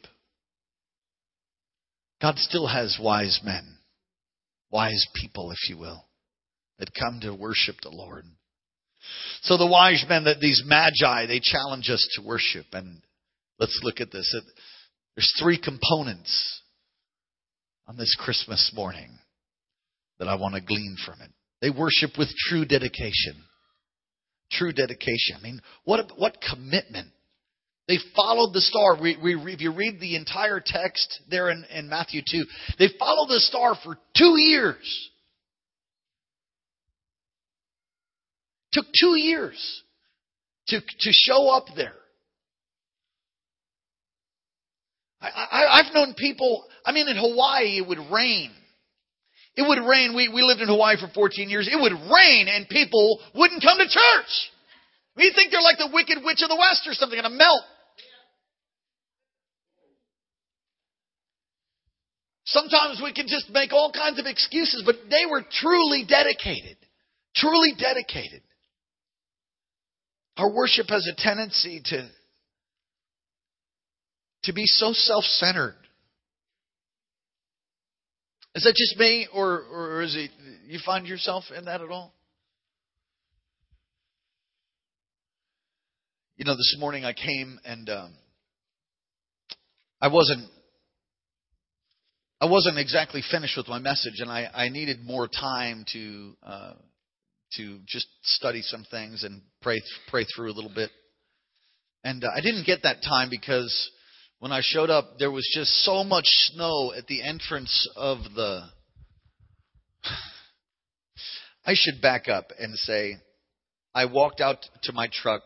God 2.20 2.40
still 2.40 2.66
has 2.66 2.98
wise 3.00 3.40
men, 3.46 3.78
wise 4.72 5.06
people, 5.14 5.52
if 5.52 5.70
you 5.70 5.78
will 5.78 6.04
that 6.84 6.94
come 6.94 7.22
to 7.22 7.34
worship 7.34 7.78
the 7.82 7.90
Lord. 7.90 8.26
So 9.44 9.58
the 9.58 9.68
wise 9.68 10.04
men, 10.10 10.26
that 10.26 10.42
these 10.42 10.62
magi, 10.66 11.26
they 11.28 11.40
challenge 11.40 11.90
us 11.90 12.06
to 12.16 12.28
worship. 12.28 12.66
And 12.74 13.02
let's 13.58 13.80
look 13.84 14.02
at 14.02 14.12
this. 14.12 14.36
There's 15.16 15.34
three 15.42 15.60
components 15.62 16.62
on 17.88 17.96
this 17.96 18.16
Christmas 18.20 18.72
morning 18.76 19.18
that 20.20 20.28
I 20.28 20.36
want 20.36 20.56
to 20.56 20.62
glean 20.62 20.98
from 21.06 21.22
it. 21.22 21.32
They 21.62 21.70
worship 21.70 22.18
with 22.18 22.28
true 22.50 22.66
dedication. 22.66 23.44
True 24.52 24.74
dedication. 24.74 25.38
I 25.38 25.42
mean, 25.42 25.62
what 25.86 26.12
what 26.18 26.38
commitment? 26.42 27.08
They 27.88 27.98
followed 28.16 28.54
the 28.54 28.62
star. 28.62 29.02
We, 29.02 29.18
we, 29.22 29.54
if 29.54 29.62
you 29.62 29.74
read 29.74 30.00
the 30.00 30.16
entire 30.16 30.62
text 30.66 31.22
there 31.30 31.50
in, 31.50 31.66
in 31.74 31.90
Matthew 31.90 32.22
2, 32.30 32.46
they 32.80 32.88
followed 32.98 33.28
the 33.28 33.42
star 33.42 33.76
for 33.84 33.98
two 34.18 34.40
years. 34.40 35.10
Took 38.74 38.88
two 39.00 39.16
years 39.18 39.84
to, 40.68 40.80
to 40.80 41.12
show 41.12 41.50
up 41.50 41.68
there. 41.76 41.94
I, 45.22 45.82
have 45.84 45.94
known 45.94 46.16
people, 46.16 46.66
I 46.86 46.92
mean, 46.92 47.08
in 47.08 47.16
Hawaii, 47.16 47.78
it 47.78 47.88
would 47.88 48.12
rain. 48.12 48.52
It 49.56 49.62
would 49.62 49.80
rain. 49.88 50.16
We, 50.16 50.28
we 50.28 50.42
lived 50.42 50.60
in 50.60 50.68
Hawaii 50.68 50.98
for 50.98 51.08
14 51.08 51.50
years. 51.50 51.70
It 51.72 51.80
would 51.80 51.94
rain 51.94 52.48
and 52.50 52.68
people 52.68 53.22
wouldn't 53.34 53.64
come 53.64 53.78
to 53.78 53.86
church. 53.88 54.52
We 55.16 55.32
think 55.34 55.52
they're 55.52 55.62
like 55.62 55.78
the 55.78 55.92
wicked 55.94 56.18
witch 56.26 56.42
of 56.42 56.50
the 56.50 56.58
west 56.58 56.88
or 56.88 56.94
something, 56.94 57.18
gonna 57.18 57.34
melt. 57.34 57.64
Sometimes 62.46 63.00
we 63.02 63.14
can 63.14 63.28
just 63.28 63.50
make 63.50 63.72
all 63.72 63.92
kinds 63.92 64.20
of 64.20 64.26
excuses, 64.26 64.84
but 64.86 64.96
they 65.10 65.26
were 65.30 65.44
truly 65.50 66.04
dedicated. 66.06 66.78
Truly 67.36 67.74
dedicated. 67.78 68.42
Our 70.38 70.52
worship 70.52 70.88
has 70.90 71.08
a 71.08 71.16
tendency 71.16 71.82
to, 71.86 72.10
to 74.44 74.54
be 74.54 74.66
so 74.66 74.94
self 74.94 75.24
centered. 75.26 75.76
Is 78.56 78.64
that 78.64 78.76
just 78.76 79.00
me, 79.00 79.28
or, 79.34 79.64
or 79.72 80.02
is 80.04 80.16
it 80.16 80.30
you 80.68 80.80
find 80.86 81.08
yourself 81.08 81.46
in 81.56 81.66
that 81.66 81.82
at 81.82 81.90
all? 81.90 82.14
You 86.38 86.46
know, 86.46 86.54
this 86.54 86.76
morning 86.80 87.06
I 87.06 87.14
came 87.14 87.60
and 87.64 87.90
um, 87.90 88.14
I 90.02 90.08
wasn't 90.08 90.50
I 92.42 92.46
wasn't 92.46 92.78
exactly 92.78 93.24
finished 93.32 93.56
with 93.56 93.70
my 93.70 93.80
message, 93.80 94.20
and 94.20 94.30
I, 94.30 94.50
I 94.54 94.68
needed 94.68 95.06
more 95.06 95.30
time 95.30 95.86
to 95.94 96.34
uh, 96.44 96.74
to 97.58 97.80
just 97.88 98.08
study 98.24 98.62
some 98.62 98.86
things 98.90 99.24
and 99.24 99.42
pray 99.62 99.82
pray 100.10 100.26
through 100.26 100.52
a 100.52 100.54
little 100.54 100.72
bit. 100.74 100.90
And 102.04 102.24
uh, 102.24 102.30
I 102.36 102.42
didn't 102.42 102.66
get 102.66 102.84
that 102.84 102.98
time 103.08 103.30
because 103.30 103.92
when 104.40 104.52
I 104.52 104.60
showed 104.62 104.90
up, 104.90 105.20
there 105.20 105.32
was 105.32 105.50
just 105.54 105.72
so 105.86 106.04
much 106.04 106.26
snow 106.28 106.94
at 106.98 107.08
the 107.08 107.24
entrance 107.24 107.90
of 107.96 108.18
the. 108.36 108.64
I 111.66 111.76
should 111.76 112.02
back 112.02 112.28
up 112.28 112.48
and 112.60 112.76
say, 112.76 113.16
I 113.96 114.06
walked 114.06 114.42
out 114.42 114.58
to 114.84 114.92
my 114.92 115.08
truck. 115.12 115.44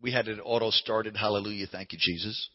We 0.00 0.12
had 0.12 0.28
it 0.28 0.38
auto 0.44 0.70
started. 0.70 1.16
Hallelujah. 1.16 1.66
Thank 1.66 1.92
you, 1.92 1.98
Jesus. 2.00 2.48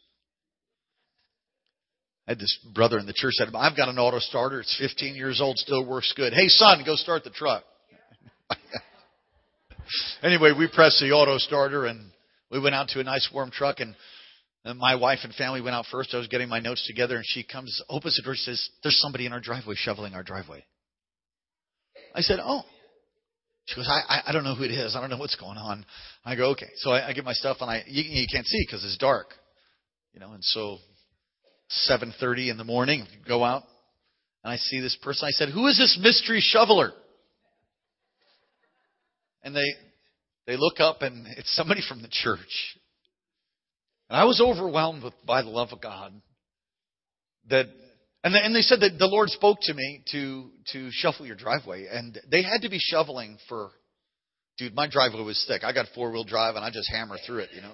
I 2.27 2.31
had 2.31 2.39
this 2.39 2.57
brother 2.73 2.97
in 2.97 3.05
the 3.05 3.13
church 3.13 3.33
said, 3.33 3.49
I've 3.53 3.75
got 3.75 3.89
an 3.89 3.99
auto 3.99 4.19
starter. 4.19 4.61
It's 4.61 4.77
15 4.79 5.15
years 5.15 5.41
old, 5.41 5.57
still 5.57 5.85
works 5.85 6.13
good. 6.15 6.31
Hey, 6.31 6.47
son, 6.47 6.83
go 6.85 6.95
start 6.95 7.25
the 7.25 7.29
truck. 7.29 7.65
anyway, 10.23 10.51
we 10.57 10.67
pressed 10.73 10.99
the 10.99 11.11
auto 11.11 11.37
starter 11.37 11.85
and 11.85 12.11
we 12.51 12.59
went 12.59 12.75
out 12.75 12.89
to 12.89 12.99
a 12.99 13.03
nice 13.03 13.29
warm 13.33 13.51
truck 13.51 13.79
and 13.79 13.95
my 14.65 14.95
wife 14.95 15.19
and 15.23 15.33
family 15.33 15.61
went 15.61 15.75
out 15.75 15.85
first. 15.91 16.13
I 16.13 16.17
was 16.17 16.27
getting 16.27 16.47
my 16.47 16.59
notes 16.59 16.85
together, 16.87 17.17
and 17.17 17.25
she 17.27 17.43
comes, 17.43 17.81
opens 17.89 18.15
the 18.15 18.21
door, 18.21 18.35
says, 18.35 18.69
"There's 18.81 18.99
somebody 19.01 19.25
in 19.25 19.33
our 19.33 19.41
driveway 19.41 19.75
shoveling 19.75 20.13
our 20.13 20.23
driveway." 20.23 20.63
I 22.15 22.21
said, 22.21 22.39
"Oh." 22.41 22.63
She 23.65 23.75
goes, 23.77 23.87
I, 23.87 24.01
I, 24.09 24.21
I 24.27 24.31
don't 24.33 24.43
know 24.43 24.55
who 24.55 24.63
it 24.63 24.71
is. 24.71 24.93
I 24.93 24.99
don't 24.99 25.09
know 25.09 25.17
what's 25.17 25.37
going 25.37 25.57
on. 25.57 25.85
I 26.25 26.35
go, 26.35 26.51
okay. 26.51 26.67
So 26.75 26.91
I, 26.91 27.07
I 27.07 27.13
get 27.13 27.23
my 27.23 27.31
stuff, 27.31 27.57
and 27.61 27.69
I 27.69 27.83
you, 27.87 28.03
you 28.03 28.27
can't 28.29 28.45
see 28.45 28.61
because 28.65 28.83
it's 28.83 28.97
dark, 28.97 29.27
you 30.13 30.19
know. 30.19 30.33
And 30.33 30.43
so, 30.43 30.79
7:30 31.89 32.51
in 32.51 32.57
the 32.57 32.65
morning, 32.65 33.07
go 33.25 33.43
out, 33.43 33.63
and 34.43 34.51
I 34.51 34.57
see 34.57 34.81
this 34.81 34.97
person. 35.01 35.27
I 35.27 35.31
said, 35.31 35.49
"Who 35.49 35.67
is 35.67 35.77
this 35.77 35.97
mystery 36.01 36.41
shoveler?" 36.41 36.91
And 39.43 39.55
they 39.55 39.65
they 40.45 40.57
look 40.57 40.79
up, 40.79 41.01
and 41.01 41.27
it's 41.37 41.55
somebody 41.55 41.81
from 41.87 42.01
the 42.01 42.09
church. 42.09 42.77
And 44.09 44.19
I 44.19 44.25
was 44.25 44.41
overwhelmed 44.41 45.03
with, 45.03 45.13
by 45.25 45.41
the 45.41 45.49
love 45.49 45.69
of 45.71 45.81
God. 45.81 46.13
That, 47.49 47.65
and, 48.23 48.35
and 48.35 48.55
they 48.55 48.61
said 48.61 48.81
that 48.81 48.97
the 48.99 49.07
Lord 49.07 49.29
spoke 49.29 49.59
to 49.61 49.73
me 49.73 50.03
to, 50.11 50.49
to 50.73 50.89
shuffle 50.91 51.25
your 51.25 51.35
driveway. 51.35 51.87
And 51.91 52.19
they 52.29 52.43
had 52.43 52.61
to 52.61 52.69
be 52.69 52.79
shoveling 52.79 53.37
for, 53.47 53.71
dude, 54.57 54.75
my 54.75 54.89
driveway 54.89 55.23
was 55.23 55.43
thick. 55.47 55.63
I 55.63 55.73
got 55.73 55.87
four 55.95 56.11
wheel 56.11 56.25
drive 56.25 56.55
and 56.55 56.63
I 56.63 56.69
just 56.69 56.91
hammer 56.91 57.17
through 57.25 57.39
it, 57.39 57.49
you 57.55 57.61
know. 57.61 57.73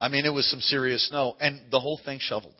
I 0.00 0.08
mean, 0.08 0.24
it 0.26 0.32
was 0.32 0.50
some 0.50 0.60
serious 0.60 1.08
snow 1.08 1.36
and 1.40 1.60
the 1.70 1.80
whole 1.80 2.00
thing 2.04 2.18
shoveled. 2.20 2.54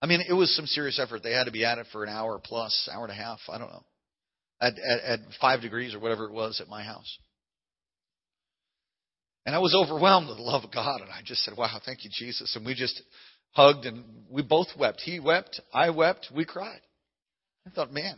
I 0.00 0.06
mean, 0.06 0.20
it 0.28 0.32
was 0.32 0.54
some 0.54 0.66
serious 0.66 0.98
effort. 0.98 1.22
They 1.22 1.32
had 1.32 1.44
to 1.44 1.52
be 1.52 1.64
at 1.64 1.78
it 1.78 1.86
for 1.92 2.04
an 2.04 2.10
hour 2.10 2.40
plus, 2.42 2.88
hour 2.92 3.04
and 3.04 3.12
a 3.12 3.16
half. 3.16 3.38
I 3.48 3.58
don't 3.58 3.70
know. 3.70 3.84
At, 4.60 4.74
at, 4.78 5.00
at 5.00 5.20
five 5.40 5.60
degrees 5.60 5.94
or 5.94 6.00
whatever 6.00 6.24
it 6.26 6.32
was 6.32 6.60
at 6.60 6.68
my 6.68 6.82
house. 6.82 7.18
And 9.46 9.54
I 9.54 9.58
was 9.58 9.74
overwhelmed 9.74 10.28
with 10.28 10.38
the 10.38 10.42
love 10.42 10.64
of 10.64 10.72
God. 10.72 11.00
And 11.00 11.10
I 11.10 11.20
just 11.24 11.42
said, 11.44 11.54
wow, 11.56 11.78
thank 11.84 12.04
you, 12.04 12.10
Jesus. 12.12 12.54
And 12.56 12.64
we 12.64 12.74
just 12.74 13.00
hugged 13.52 13.84
and 13.84 14.04
we 14.30 14.42
both 14.42 14.68
wept. 14.78 15.02
He 15.04 15.20
wept. 15.20 15.60
I 15.72 15.90
wept. 15.90 16.28
We 16.34 16.44
cried. 16.44 16.80
I 17.66 17.70
thought, 17.70 17.92
man, 17.92 18.16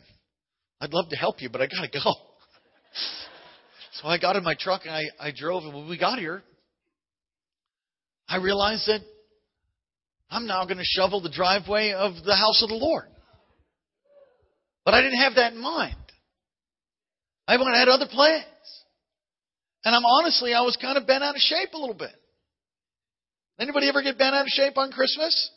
I'd 0.81 0.93
love 0.93 1.09
to 1.11 1.17
help 1.17 1.43
you, 1.43 1.49
but 1.49 1.61
I 1.61 1.67
got 1.67 1.83
to 1.83 1.89
go. 1.89 2.13
so 3.93 4.09
I 4.09 4.19
got 4.19 4.37
in 4.37 4.45
my 4.45 4.55
truck 4.59 4.83
and 4.85 4.95
I, 4.95 5.03
I 5.19 5.33
drove. 5.37 5.65
And 5.65 5.75
when 5.75 5.89
we 5.89 5.99
got 5.99 6.19
here, 6.19 6.43
I 8.29 8.37
realized 8.37 8.87
that 8.87 9.01
I'm 10.31 10.47
now 10.47 10.65
going 10.65 10.79
to 10.79 10.85
shovel 10.85 11.21
the 11.21 11.31
driveway 11.31 11.93
of 11.93 12.13
the 12.25 12.35
house 12.35 12.63
of 12.63 12.69
the 12.69 12.77
Lord. 12.77 13.07
But 14.85 14.95
I 14.95 15.01
didn't 15.01 15.19
have 15.19 15.35
that 15.37 15.53
in 15.53 15.61
mind. 15.61 15.97
I 17.49 17.79
had 17.79 17.89
other 17.89 18.07
plans. 18.11 18.45
And 19.85 19.95
I'm 19.95 20.05
honestly, 20.05 20.53
I 20.53 20.63
was 20.63 20.77
kind 20.77 20.99
of 20.99 21.07
bent 21.07 21.23
out 21.23 21.37
of 21.37 21.41
shape 21.41 21.73
a 21.73 21.79
little 21.79 21.95
bit. 21.95 22.11
Anybody 23.59 23.89
ever 23.89 24.03
get 24.03 24.19
bent 24.19 24.35
out 24.35 24.43
of 24.43 24.49
shape 24.49 24.77
on 24.77 24.91
Christmas? 24.91 25.51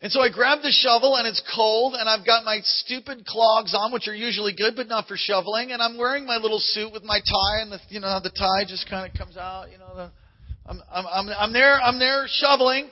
And 0.00 0.12
so 0.12 0.20
I 0.20 0.30
grabbed 0.30 0.62
the 0.62 0.70
shovel 0.70 1.16
and 1.16 1.26
it's 1.26 1.42
cold 1.56 1.94
and 1.94 2.08
I've 2.08 2.26
got 2.26 2.44
my 2.44 2.60
stupid 2.62 3.24
clogs 3.26 3.74
on, 3.74 3.92
which 3.92 4.06
are 4.06 4.14
usually 4.14 4.54
good, 4.54 4.76
but 4.76 4.86
not 4.86 5.08
for 5.08 5.16
shoveling. 5.16 5.72
And 5.72 5.80
I'm 5.80 5.96
wearing 5.96 6.26
my 6.26 6.36
little 6.36 6.58
suit 6.58 6.92
with 6.92 7.04
my 7.04 7.18
tie 7.18 7.62
and 7.62 7.72
the, 7.72 7.80
you 7.88 8.00
know, 8.00 8.20
the 8.22 8.30
tie 8.30 8.68
just 8.68 8.88
kind 8.88 9.10
of 9.10 9.18
comes 9.18 9.36
out, 9.36 9.70
you 9.72 9.78
know, 9.78 9.94
the, 9.96 10.12
I'm, 10.66 10.80
I'm, 10.92 11.06
I'm, 11.06 11.28
I'm 11.38 11.52
there, 11.52 11.80
I'm 11.80 11.98
there 11.98 12.26
shoveling. 12.28 12.90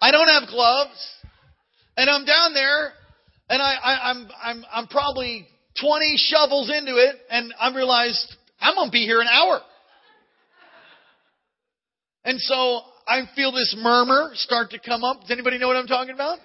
I 0.00 0.10
don't 0.10 0.28
have 0.28 0.48
gloves 0.48 0.96
and 1.96 2.08
I'm 2.08 2.24
down 2.24 2.54
there 2.54 2.92
and 3.48 3.62
I, 3.62 3.74
I, 3.74 4.10
I'm, 4.10 4.28
I'm, 4.42 4.64
I'm 4.72 4.86
probably 4.88 5.46
20 5.80 6.14
shovels 6.16 6.70
into 6.70 6.96
it, 6.96 7.16
and 7.30 7.54
I 7.60 7.74
realized 7.74 8.34
I'm 8.60 8.74
going 8.74 8.88
to 8.88 8.92
be 8.92 9.04
here 9.04 9.20
an 9.20 9.28
hour. 9.28 9.60
And 12.24 12.40
so 12.40 12.80
I 13.06 13.22
feel 13.36 13.52
this 13.52 13.76
murmur 13.78 14.30
start 14.34 14.70
to 14.70 14.80
come 14.80 15.04
up. 15.04 15.22
Does 15.22 15.30
anybody 15.30 15.58
know 15.58 15.68
what 15.68 15.76
I'm 15.76 15.86
talking 15.86 16.14
about? 16.14 16.38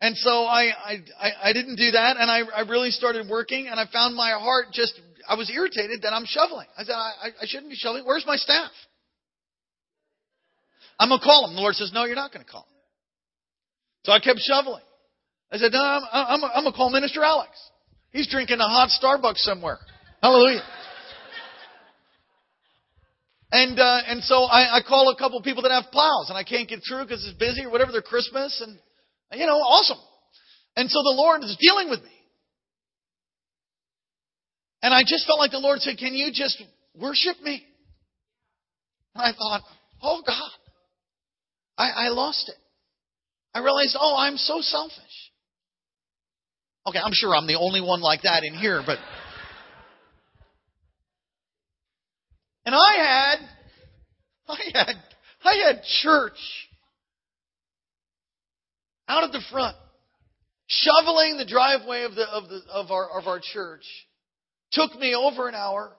And 0.00 0.16
so 0.16 0.44
I, 0.44 0.70
I, 1.20 1.30
I 1.42 1.52
didn't 1.52 1.76
do 1.76 1.90
that, 1.92 2.16
and 2.18 2.30
I, 2.30 2.42
I 2.54 2.60
really 2.62 2.90
started 2.90 3.28
working, 3.28 3.66
and 3.66 3.80
I 3.80 3.84
found 3.92 4.14
my 4.14 4.30
heart 4.30 4.66
just, 4.72 4.98
I 5.28 5.34
was 5.34 5.50
irritated 5.50 6.02
that 6.02 6.12
I'm 6.12 6.24
shoveling. 6.26 6.66
I 6.78 6.84
said, 6.84 6.92
I, 6.92 7.28
I 7.42 7.46
shouldn't 7.46 7.70
be 7.70 7.76
shoveling. 7.76 8.04
Where's 8.04 8.24
my 8.26 8.36
staff? 8.36 8.70
I'm 10.98 11.08
going 11.08 11.20
to 11.20 11.24
call 11.24 11.48
him. 11.48 11.56
The 11.56 11.60
Lord 11.60 11.74
says, 11.74 11.92
No, 11.92 12.04
you're 12.04 12.14
not 12.14 12.32
going 12.32 12.44
to 12.44 12.50
call 12.50 12.62
him. 12.62 12.75
So 14.06 14.12
I 14.12 14.20
kept 14.20 14.38
shoveling. 14.38 14.84
I 15.50 15.56
said, 15.56 15.72
no, 15.72 15.80
I'm, 15.82 16.04
I'm, 16.12 16.44
I'm 16.44 16.62
going 16.62 16.72
to 16.72 16.76
call 16.76 16.90
Minister 16.90 17.24
Alex. 17.24 17.50
He's 18.12 18.30
drinking 18.30 18.60
a 18.60 18.68
hot 18.68 18.88
Starbucks 19.02 19.38
somewhere. 19.38 19.78
Hallelujah. 20.22 20.62
And 23.50 23.80
uh, 23.80 24.00
and 24.06 24.22
so 24.22 24.44
I, 24.44 24.78
I 24.78 24.80
call 24.86 25.10
a 25.10 25.18
couple 25.18 25.42
people 25.42 25.62
that 25.62 25.72
have 25.72 25.90
plows, 25.92 26.26
and 26.28 26.38
I 26.38 26.44
can't 26.44 26.68
get 26.68 26.80
through 26.88 27.04
because 27.04 27.24
it's 27.24 27.36
busy 27.38 27.64
or 27.64 27.70
whatever. 27.70 27.90
They're 27.92 28.02
Christmas, 28.02 28.60
and 28.64 28.78
you 29.40 29.46
know, 29.46 29.54
awesome. 29.54 29.98
And 30.76 30.90
so 30.90 30.98
the 30.98 31.14
Lord 31.16 31.44
is 31.44 31.56
dealing 31.60 31.88
with 31.88 32.02
me, 32.02 32.10
and 34.82 34.92
I 34.92 35.02
just 35.02 35.26
felt 35.26 35.38
like 35.38 35.52
the 35.52 35.60
Lord 35.60 35.80
said, 35.80 35.96
"Can 35.96 36.14
you 36.14 36.32
just 36.32 36.60
worship 36.96 37.40
me?" 37.40 37.64
And 39.14 39.22
I 39.22 39.30
thought, 39.30 39.62
"Oh 40.02 40.22
God, 40.26 40.50
I, 41.78 42.06
I 42.06 42.08
lost 42.08 42.48
it." 42.48 42.56
I 43.56 43.60
realized, 43.60 43.96
"Oh, 43.98 44.14
I'm 44.18 44.36
so 44.36 44.60
selfish." 44.60 45.32
Okay, 46.86 46.98
I'm 47.02 47.14
sure 47.14 47.34
I'm 47.34 47.46
the 47.46 47.54
only 47.54 47.80
one 47.80 48.02
like 48.02 48.20
that 48.22 48.44
in 48.44 48.52
here, 48.52 48.82
but. 48.84 48.98
And 52.66 52.74
I 52.74 52.92
had, 52.98 53.38
I 54.48 54.58
had, 54.74 54.96
I 55.42 55.54
had 55.68 55.82
church 56.02 56.38
out 59.08 59.24
at 59.24 59.32
the 59.32 59.40
front, 59.50 59.74
shoveling 60.66 61.38
the 61.38 61.46
driveway 61.46 62.02
of 62.02 62.14
the 62.14 62.28
of 62.28 62.50
the 62.50 62.60
of 62.70 62.90
our 62.90 63.18
of 63.18 63.26
our 63.26 63.40
church. 63.40 63.84
Took 64.72 64.94
me 64.96 65.14
over 65.14 65.48
an 65.48 65.54
hour. 65.54 65.96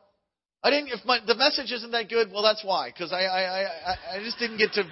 I 0.62 0.70
didn't. 0.70 0.90
If 0.90 1.04
my 1.06 1.22
the 1.26 1.34
message 1.34 1.72
isn't 1.72 1.90
that 1.90 2.08
good, 2.08 2.32
well, 2.32 2.44
that's 2.44 2.64
why. 2.64 2.90
Because 2.90 3.12
I 3.12 3.24
I 3.24 3.64
I 3.64 3.96
I 4.18 4.24
just 4.24 4.38
didn't 4.38 4.60
get 4.60 4.74
to 4.74 4.84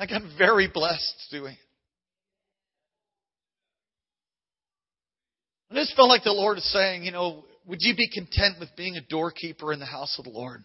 I 0.00 0.06
got 0.06 0.22
very 0.38 0.66
blessed 0.66 1.26
doing 1.30 1.52
it. 1.52 1.58
I 5.70 5.74
just 5.74 5.94
felt 5.94 6.08
like 6.08 6.24
the 6.24 6.32
Lord 6.32 6.56
is 6.56 6.72
saying, 6.72 7.04
you 7.04 7.12
know, 7.12 7.44
would 7.66 7.80
you 7.82 7.94
be 7.94 8.08
content 8.08 8.58
with 8.58 8.70
being 8.78 8.96
a 8.96 9.02
doorkeeper 9.02 9.74
in 9.74 9.78
the 9.78 9.84
house 9.84 10.18
of 10.18 10.24
the 10.24 10.30
Lord? 10.30 10.64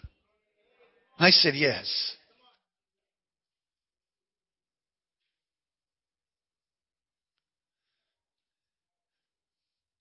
I 1.20 1.32
said, 1.32 1.54
yes. 1.54 2.16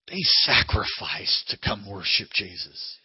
They 0.06 0.20
sacrificed 0.44 1.48
to 1.48 1.58
come 1.58 1.90
worship 1.90 2.28
Jesus. 2.32 2.98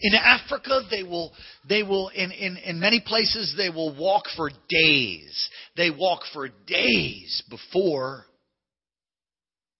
In 0.00 0.14
Africa, 0.14 0.80
they 0.90 1.02
will, 1.02 1.32
they 1.68 1.82
will, 1.82 2.08
in, 2.08 2.30
in, 2.32 2.56
in 2.56 2.80
many 2.80 3.00
places, 3.04 3.54
they 3.56 3.70
will 3.70 3.96
walk 3.96 4.24
for 4.36 4.50
days. 4.68 5.48
They 5.76 5.90
walk 5.90 6.22
for 6.32 6.48
days 6.66 7.42
before 7.48 8.24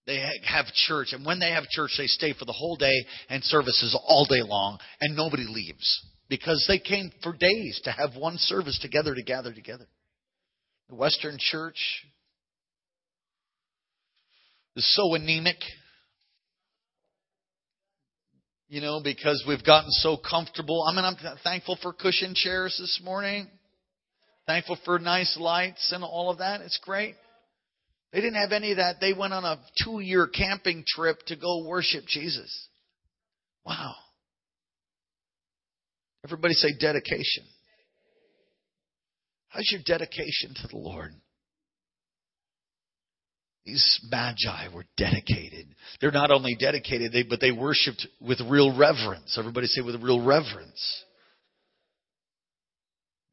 they 0.07 0.25
have 0.45 0.67
church. 0.87 1.09
And 1.13 1.25
when 1.25 1.39
they 1.39 1.51
have 1.51 1.65
church, 1.69 1.93
they 1.99 2.07
stay 2.07 2.33
for 2.33 2.45
the 2.45 2.53
whole 2.53 2.77
day 2.77 3.05
and 3.29 3.45
services 3.45 3.99
all 4.07 4.25
day 4.25 4.43
long, 4.43 4.79
and 5.01 5.17
nobody 5.17 5.45
leaves 5.47 6.07
because 6.29 6.65
they 6.69 6.79
came 6.79 7.11
for 7.23 7.33
days 7.33 7.81
to 7.85 7.93
have 7.93 8.17
one 8.17 8.39
service 8.39 8.79
together 8.81 9.15
to 9.15 9.23
gather 9.23 9.53
together. 9.53 9.87
The 10.89 10.97
Western 10.97 11.37
church 11.39 12.07
is 14.77 14.95
so 14.95 15.15
anemic 15.15 15.57
you 18.69 18.81
know, 18.81 19.01
because 19.03 19.43
we've 19.49 19.65
gotten 19.65 19.91
so 19.91 20.17
comfortable. 20.17 20.85
I 20.89 20.95
mean, 20.95 21.05
I'm 21.05 21.17
thankful 21.43 21.79
for 21.83 21.93
cushion 21.93 22.35
chairs 22.35 22.77
this 22.79 23.01
morning. 23.03 23.49
Thankful 24.47 24.79
for 24.85 24.99
nice 24.99 25.37
lights 25.39 25.93
and 25.93 26.05
all 26.05 26.31
of 26.31 26.39
that. 26.39 26.61
It's 26.61 26.79
great. 26.85 27.15
They 28.13 28.21
didn't 28.21 28.41
have 28.41 28.53
any 28.53 28.71
of 28.71 28.79
that. 28.79 28.97
They 29.01 29.13
went 29.13 29.35
on 29.35 29.45
a 29.45 29.59
two 29.85 30.01
year 30.01 30.27
camping 30.27 30.85
trip 30.87 31.19
to 31.27 31.37
go 31.37 31.67
worship 31.67 32.05
Jesus. 32.07 32.69
Wow. 33.67 33.95
Everybody 36.25 36.55
say 36.55 36.69
dedication. 36.79 37.45
How's 39.49 39.71
your 39.71 39.81
dedication 39.85 40.55
to 40.63 40.69
the 40.69 40.77
Lord? 40.77 41.13
These 43.69 44.01
magi 44.11 44.69
were 44.75 44.87
dedicated. 44.97 45.67
They're 46.01 46.11
not 46.11 46.31
only 46.31 46.57
dedicated, 46.59 47.13
they, 47.13 47.23
but 47.23 47.39
they 47.39 47.53
worshiped 47.53 48.07
with 48.19 48.41
real 48.49 48.75
reverence. 48.75 49.37
Everybody 49.39 49.67
say 49.67 49.83
with 49.83 50.03
real 50.03 50.25
reverence. 50.25 51.05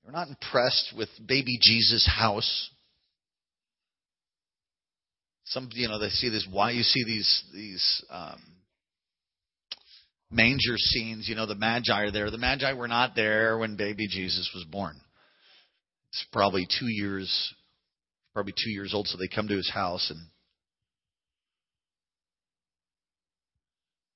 They're 0.04 0.12
not 0.12 0.28
impressed 0.28 0.93
with 0.98 1.08
baby 1.26 1.58
Jesus' 1.62 2.06
house. 2.06 2.69
Some, 5.45 5.69
you 5.71 5.88
know, 5.88 6.00
they 6.00 6.10
see 6.10 6.28
this. 6.28 6.45
Why 6.52 6.71
you 6.71 6.84
see 6.84 7.06
these 7.06 7.43
these 7.54 8.06
um, 8.10 8.41
manger 10.30 10.76
scenes? 10.76 11.30
You 11.30 11.36
know, 11.36 11.45
the 11.45 11.56
magi 11.56 12.08
are 12.08 12.12
there. 12.12 12.30
The 12.30 12.38
magi 12.38 12.74
were 12.74 12.89
not 12.89 13.15
there 13.15 13.58
when 13.58 13.78
baby 13.78 14.10
Jesus 14.10 14.52
was 14.54 14.65
born. 14.65 15.00
It's 16.10 16.26
probably 16.34 16.67
two 16.78 16.88
years, 16.89 17.54
probably 18.36 18.54
two 18.54 18.69
years 18.69 18.93
old. 18.93 19.08
So 19.08 19.17
they 19.17 19.30
come 19.34 19.48
to 19.48 19.56
his 19.56 19.71
house 19.74 20.12
and. 20.12 20.19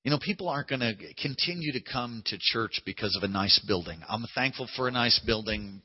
You 0.04 0.10
know, 0.10 0.18
people 0.18 0.48
aren't 0.48 0.68
going 0.68 0.80
to 0.80 0.94
continue 1.20 1.72
to 1.72 1.80
come 1.80 2.22
to 2.26 2.38
church 2.38 2.80
because 2.86 3.14
of 3.16 3.22
a 3.22 3.28
nice 3.30 3.60
building. 3.66 4.00
I'm 4.08 4.24
thankful 4.34 4.66
for 4.74 4.88
a 4.88 4.90
nice 4.90 5.20
building. 5.26 5.82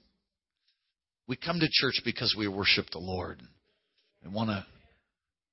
We 1.27 1.35
come 1.35 1.59
to 1.59 1.67
church 1.69 2.01
because 2.05 2.33
we 2.37 2.47
worship 2.47 2.85
the 2.91 2.99
Lord 2.99 3.41
and 4.23 4.33
want 4.33 4.51
to 4.51 4.65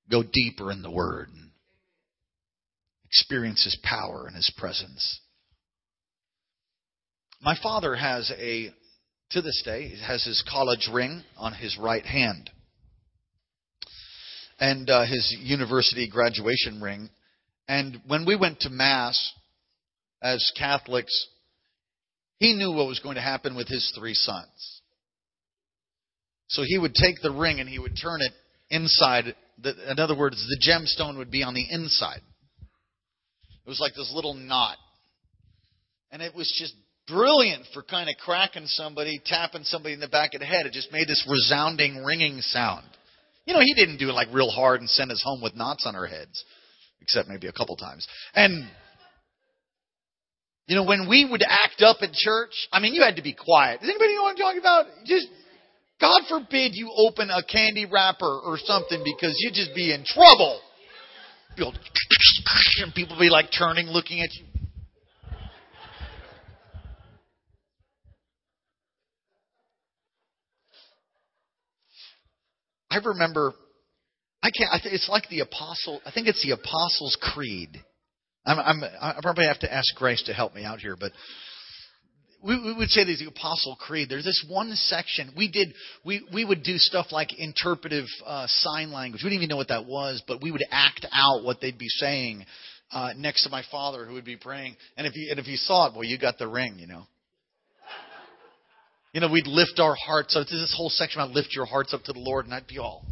go 0.09 0.23
deeper 0.23 0.71
in 0.71 0.81
the 0.81 0.89
Word 0.89 1.27
and 1.27 1.51
experience 3.05 3.65
His 3.65 3.77
power 3.83 4.27
and 4.27 4.35
His 4.35 4.49
presence. 4.57 5.19
My 7.41 7.57
father 7.61 7.95
has 7.95 8.31
a, 8.37 8.73
to 9.31 9.41
this 9.41 9.61
day, 9.65 9.91
has 10.07 10.23
his 10.23 10.41
college 10.49 10.89
ring 10.91 11.23
on 11.35 11.53
his 11.53 11.77
right 11.77 12.05
hand. 12.05 12.49
And 14.63 14.89
uh, 14.89 15.05
his 15.05 15.35
university 15.41 16.09
graduation 16.09 16.81
ring. 16.81 17.09
And 17.67 17.99
when 18.07 18.25
we 18.25 18.37
went 18.37 18.61
to 18.61 18.69
Mass 18.69 19.33
as 20.21 20.53
Catholics, 20.57 21.27
he 22.39 22.53
knew 22.53 22.71
what 22.71 22.87
was 22.87 22.99
going 22.99 23.15
to 23.15 23.21
happen 23.21 23.55
with 23.55 23.67
his 23.67 23.91
three 23.97 24.13
sons. 24.13 24.81
So 26.47 26.63
he 26.65 26.77
would 26.77 26.93
take 26.93 27.21
the 27.21 27.31
ring 27.31 27.59
and 27.59 27.67
he 27.67 27.79
would 27.79 27.97
turn 28.01 28.21
it 28.21 28.31
inside 28.69 29.35
in 29.63 29.99
other 29.99 30.17
words, 30.17 30.45
the 30.47 30.71
gemstone 30.71 31.17
would 31.17 31.31
be 31.31 31.43
on 31.43 31.53
the 31.53 31.65
inside. 31.69 32.21
It 33.65 33.69
was 33.69 33.79
like 33.79 33.93
this 33.95 34.11
little 34.13 34.33
knot. 34.33 34.77
And 36.11 36.21
it 36.21 36.35
was 36.35 36.53
just 36.57 36.73
brilliant 37.07 37.65
for 37.73 37.81
kind 37.81 38.09
of 38.09 38.15
cracking 38.23 38.65
somebody, 38.67 39.21
tapping 39.25 39.63
somebody 39.63 39.93
in 39.93 39.99
the 39.99 40.07
back 40.07 40.33
of 40.33 40.41
the 40.41 40.45
head. 40.45 40.65
It 40.65 40.73
just 40.73 40.91
made 40.91 41.07
this 41.07 41.25
resounding, 41.29 42.03
ringing 42.03 42.41
sound. 42.41 42.85
You 43.45 43.53
know, 43.53 43.59
he 43.59 43.73
didn't 43.73 43.97
do 43.97 44.09
it 44.09 44.13
like 44.13 44.29
real 44.31 44.49
hard 44.49 44.79
and 44.79 44.89
send 44.89 45.11
us 45.11 45.21
home 45.23 45.41
with 45.41 45.55
knots 45.55 45.85
on 45.85 45.95
our 45.95 46.05
heads, 46.05 46.43
except 47.01 47.27
maybe 47.27 47.47
a 47.47 47.51
couple 47.51 47.75
times. 47.75 48.07
And, 48.33 48.67
you 50.67 50.75
know, 50.75 50.85
when 50.85 51.09
we 51.09 51.27
would 51.29 51.43
act 51.43 51.81
up 51.81 51.97
in 52.01 52.11
church, 52.13 52.51
I 52.71 52.79
mean, 52.79 52.93
you 52.93 53.03
had 53.03 53.17
to 53.17 53.21
be 53.21 53.33
quiet. 53.33 53.81
Does 53.81 53.89
anybody 53.89 54.15
know 54.15 54.23
what 54.23 54.31
I'm 54.31 54.37
talking 54.37 54.59
about? 54.59 54.85
Just 55.05 55.27
God 55.99 56.21
forbid 56.29 56.71
you 56.73 56.91
open 56.95 57.29
a 57.29 57.43
candy 57.43 57.85
wrapper 57.85 58.39
or 58.45 58.57
something 58.57 59.03
because 59.03 59.35
you'd 59.39 59.53
just 59.53 59.75
be 59.75 59.93
in 59.93 60.03
trouble. 60.05 60.59
People 62.95 63.17
be 63.19 63.29
like 63.29 63.49
turning, 63.57 63.87
looking 63.87 64.21
at 64.21 64.29
you. 64.33 64.52
I 72.93 72.97
remember, 73.03 73.53
I 74.43 74.51
can't. 74.51 74.69
I 74.71 74.79
think 74.79 74.93
it's 74.93 75.09
like 75.09 75.27
the 75.29 75.39
apostle. 75.39 76.01
I 76.05 76.11
think 76.11 76.27
it's 76.27 76.43
the 76.43 76.51
Apostles' 76.51 77.17
Creed. 77.19 77.69
I'm, 78.45 78.59
I'm, 78.59 78.83
I 79.01 79.19
probably 79.21 79.45
have 79.45 79.59
to 79.59 79.73
ask 79.73 79.95
Grace 79.95 80.21
to 80.23 80.33
help 80.33 80.53
me 80.53 80.63
out 80.63 80.79
here, 80.79 80.95
but 80.99 81.11
we, 82.43 82.61
we 82.61 82.73
would 82.73 82.89
say 82.89 83.03
there's 83.05 83.19
the 83.19 83.27
Apostle 83.29 83.77
Creed. 83.79 84.09
There's 84.09 84.25
this 84.25 84.45
one 84.49 84.75
section 84.75 85.33
we 85.35 85.49
did. 85.49 85.73
We 86.05 86.23
we 86.33 86.45
would 86.45 86.61
do 86.61 86.77
stuff 86.77 87.07
like 87.11 87.39
interpretive 87.39 88.05
uh, 88.25 88.45
sign 88.47 88.91
language. 88.91 89.23
We 89.23 89.29
didn't 89.29 89.43
even 89.43 89.49
know 89.49 89.57
what 89.57 89.69
that 89.69 89.85
was, 89.85 90.21
but 90.27 90.41
we 90.41 90.51
would 90.51 90.63
act 90.69 91.05
out 91.11 91.43
what 91.43 91.61
they'd 91.61 91.77
be 91.77 91.89
saying 91.89 92.45
uh, 92.91 93.13
next 93.15 93.45
to 93.45 93.49
my 93.49 93.63
father, 93.71 94.05
who 94.05 94.13
would 94.13 94.25
be 94.25 94.37
praying. 94.37 94.75
And 94.97 95.07
if 95.07 95.15
you 95.15 95.29
and 95.31 95.39
if 95.39 95.47
you 95.47 95.57
saw 95.57 95.87
it, 95.87 95.93
well, 95.93 96.03
you 96.03 96.19
got 96.19 96.37
the 96.37 96.47
ring, 96.47 96.77
you 96.77 96.87
know. 96.87 97.03
You 99.13 99.21
know, 99.21 99.29
we'd 99.29 99.47
lift 99.47 99.79
our 99.79 99.95
hearts. 99.95 100.33
There's 100.33 100.49
this 100.49 100.73
whole 100.75 100.89
section 100.89 101.21
about 101.21 101.33
lift 101.33 101.55
your 101.55 101.65
hearts 101.65 101.93
up 101.93 102.03
to 102.05 102.13
the 102.13 102.19
Lord, 102.19 102.45
and 102.45 102.53
I'd 102.53 102.67
be 102.67 102.79
all 102.79 103.05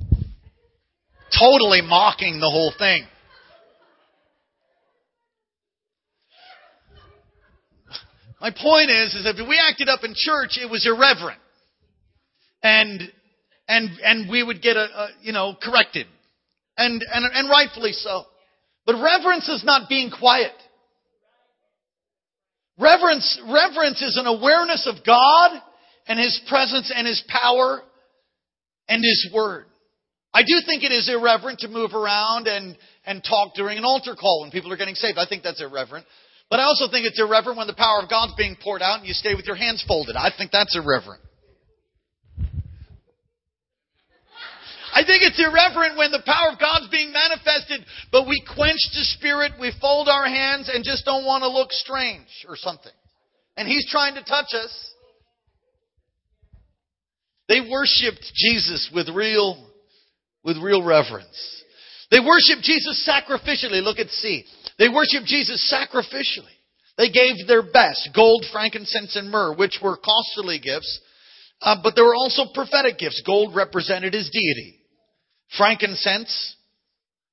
totally 1.37 1.81
mocking 1.81 2.39
the 2.39 2.49
whole 2.49 2.73
thing. 2.77 3.03
My 8.39 8.49
point 8.49 8.89
is, 8.89 9.13
is 9.13 9.25
if 9.25 9.47
we 9.47 9.61
acted 9.69 9.87
up 9.87 10.03
in 10.03 10.13
church, 10.15 10.57
it 10.61 10.69
was 10.69 10.85
irreverent. 10.85 11.39
And, 12.63 13.01
and, 13.67 13.89
and 14.03 14.29
we 14.29 14.41
would 14.41 14.61
get 14.61 14.75
a, 14.75 14.85
a 14.85 15.09
you 15.21 15.31
know, 15.31 15.55
corrected. 15.61 16.07
And, 16.75 17.01
and, 17.13 17.25
and 17.33 17.49
rightfully 17.49 17.93
so. 17.93 18.23
But 18.85 18.95
reverence 18.95 19.47
is 19.47 19.63
not 19.63 19.87
being 19.87 20.09
quiet. 20.09 20.53
Reverence, 22.79 23.39
reverence 23.47 24.01
is 24.01 24.17
an 24.17 24.25
awareness 24.25 24.87
of 24.87 25.05
God 25.05 25.61
and 26.11 26.19
His 26.19 26.41
presence 26.49 26.91
and 26.93 27.07
His 27.07 27.23
power 27.29 27.81
and 28.89 29.01
His 29.01 29.31
Word. 29.33 29.65
I 30.33 30.43
do 30.43 30.59
think 30.65 30.83
it 30.83 30.91
is 30.91 31.07
irreverent 31.07 31.59
to 31.59 31.69
move 31.69 31.93
around 31.93 32.47
and, 32.47 32.77
and 33.05 33.23
talk 33.23 33.55
during 33.55 33.77
an 33.77 33.85
altar 33.85 34.15
call 34.19 34.41
when 34.41 34.51
people 34.51 34.73
are 34.73 34.77
getting 34.77 34.95
saved. 34.95 35.17
I 35.17 35.25
think 35.25 35.41
that's 35.41 35.61
irreverent. 35.61 36.05
But 36.49 36.59
I 36.59 36.63
also 36.63 36.91
think 36.91 37.05
it's 37.05 37.19
irreverent 37.19 37.57
when 37.57 37.67
the 37.67 37.79
power 37.79 38.03
of 38.03 38.09
God's 38.09 38.33
being 38.35 38.57
poured 38.61 38.81
out 38.81 38.99
and 38.99 39.07
you 39.07 39.13
stay 39.13 39.35
with 39.35 39.45
your 39.45 39.55
hands 39.55 39.85
folded. 39.87 40.17
I 40.17 40.31
think 40.37 40.51
that's 40.51 40.75
irreverent. 40.75 41.23
I 44.93 45.07
think 45.07 45.23
it's 45.23 45.39
irreverent 45.39 45.95
when 45.97 46.11
the 46.11 46.23
power 46.25 46.51
of 46.51 46.59
God's 46.59 46.89
being 46.91 47.13
manifested, 47.15 47.85
but 48.11 48.27
we 48.27 48.43
quench 48.53 48.83
the 48.91 49.07
spirit, 49.15 49.53
we 49.61 49.71
fold 49.79 50.09
our 50.09 50.27
hands, 50.27 50.69
and 50.71 50.83
just 50.83 51.05
don't 51.05 51.23
want 51.23 51.43
to 51.43 51.47
look 51.47 51.71
strange 51.71 52.27
or 52.49 52.57
something. 52.57 52.91
And 53.55 53.65
He's 53.65 53.87
trying 53.89 54.15
to 54.15 54.23
touch 54.23 54.51
us. 54.51 54.90
They 57.51 57.59
worshipped 57.59 58.31
Jesus 58.33 58.89
with 58.95 59.09
real, 59.09 59.61
with 60.41 60.55
real 60.55 60.81
reverence. 60.81 61.63
They 62.09 62.21
worshiped 62.21 62.61
Jesus 62.61 63.05
sacrificially. 63.05 63.83
Look 63.83 63.99
at 63.99 64.07
C. 64.07 64.45
They 64.79 64.87
worshiped 64.87 65.25
Jesus 65.25 65.61
sacrificially. 65.69 66.55
They 66.97 67.09
gave 67.09 67.45
their 67.47 67.61
best, 67.61 68.11
gold, 68.15 68.45
frankincense, 68.53 69.17
and 69.17 69.29
myrrh, 69.29 69.53
which 69.53 69.79
were 69.83 69.97
costly 69.97 70.59
gifts, 70.59 71.01
uh, 71.61 71.75
but 71.83 71.93
there 71.93 72.05
were 72.05 72.15
also 72.15 72.43
prophetic 72.53 72.97
gifts. 72.97 73.21
Gold 73.25 73.53
represented 73.53 74.13
his 74.13 74.29
deity. 74.29 74.79
Frankincense, 75.57 76.55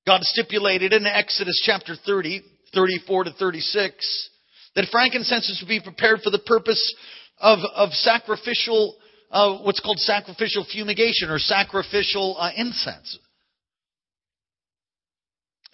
God 0.05 0.25
stipulated 0.25 0.93
in 0.93 1.07
Exodus 1.07 1.63
chapter 1.65 1.95
30, 1.95 2.43
34 2.75 3.25
to 3.25 3.33
36, 3.35 4.31
that 4.75 4.89
frankincense 4.91 5.49
was 5.49 5.61
to 5.61 5.67
be 5.67 5.81
prepared 5.81 6.23
for 6.25 6.31
the 6.31 6.41
purpose 6.41 6.93
of, 7.39 7.61
of 7.77 7.91
sacrificial, 7.91 8.97
uh, 9.31 9.59
what's 9.59 9.81
called 9.81 9.99
sacrificial 9.99 10.67
fumigation 10.71 11.31
or 11.31 11.39
sacrificial 11.39 12.37
uh, 12.39 12.51
incense. 12.57 13.19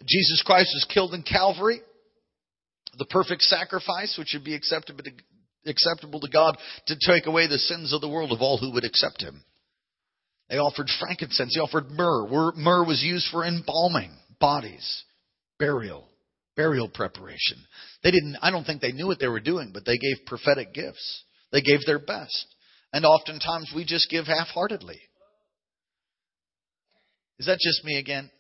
Jesus 0.06 0.42
Christ 0.44 0.70
was 0.74 0.86
killed 0.92 1.14
in 1.14 1.22
Calvary, 1.22 1.80
the 2.98 3.06
perfect 3.06 3.42
sacrifice, 3.42 4.16
which 4.18 4.32
would 4.34 4.44
be 4.44 4.54
acceptable 4.54 5.04
to, 5.04 5.10
acceptable 5.66 6.20
to 6.20 6.28
God 6.28 6.58
to 6.88 6.96
take 7.06 7.26
away 7.26 7.46
the 7.46 7.58
sins 7.58 7.92
of 7.92 8.00
the 8.00 8.08
world 8.08 8.32
of 8.32 8.40
all 8.40 8.58
who 8.58 8.72
would 8.72 8.84
accept 8.84 9.22
him. 9.22 9.42
They 10.50 10.56
offered 10.56 10.88
frankincense, 11.00 11.54
they 11.54 11.60
offered 11.60 11.90
myrrh. 11.90 12.52
Myrrh 12.56 12.84
was 12.84 13.02
used 13.02 13.28
for 13.30 13.44
embalming 13.44 14.14
bodies, 14.40 15.04
burial, 15.58 16.06
burial 16.56 16.88
preparation. 16.88 17.64
They 18.02 18.10
didn't, 18.10 18.36
I 18.42 18.50
don't 18.50 18.64
think 18.64 18.82
they 18.82 18.92
knew 18.92 19.06
what 19.06 19.18
they 19.18 19.28
were 19.28 19.40
doing, 19.40 19.70
but 19.72 19.86
they 19.86 19.96
gave 19.96 20.26
prophetic 20.26 20.74
gifts. 20.74 21.24
They 21.50 21.62
gave 21.62 21.80
their 21.86 21.98
best. 21.98 22.53
And 22.94 23.04
oftentimes 23.04 23.72
we 23.74 23.85
just 23.85 24.09
give 24.09 24.26
half 24.26 24.46
heartedly. 24.46 25.00
Is 27.40 27.46
that 27.46 27.59
just 27.61 27.85
me 27.85 27.98
again? 27.98 28.30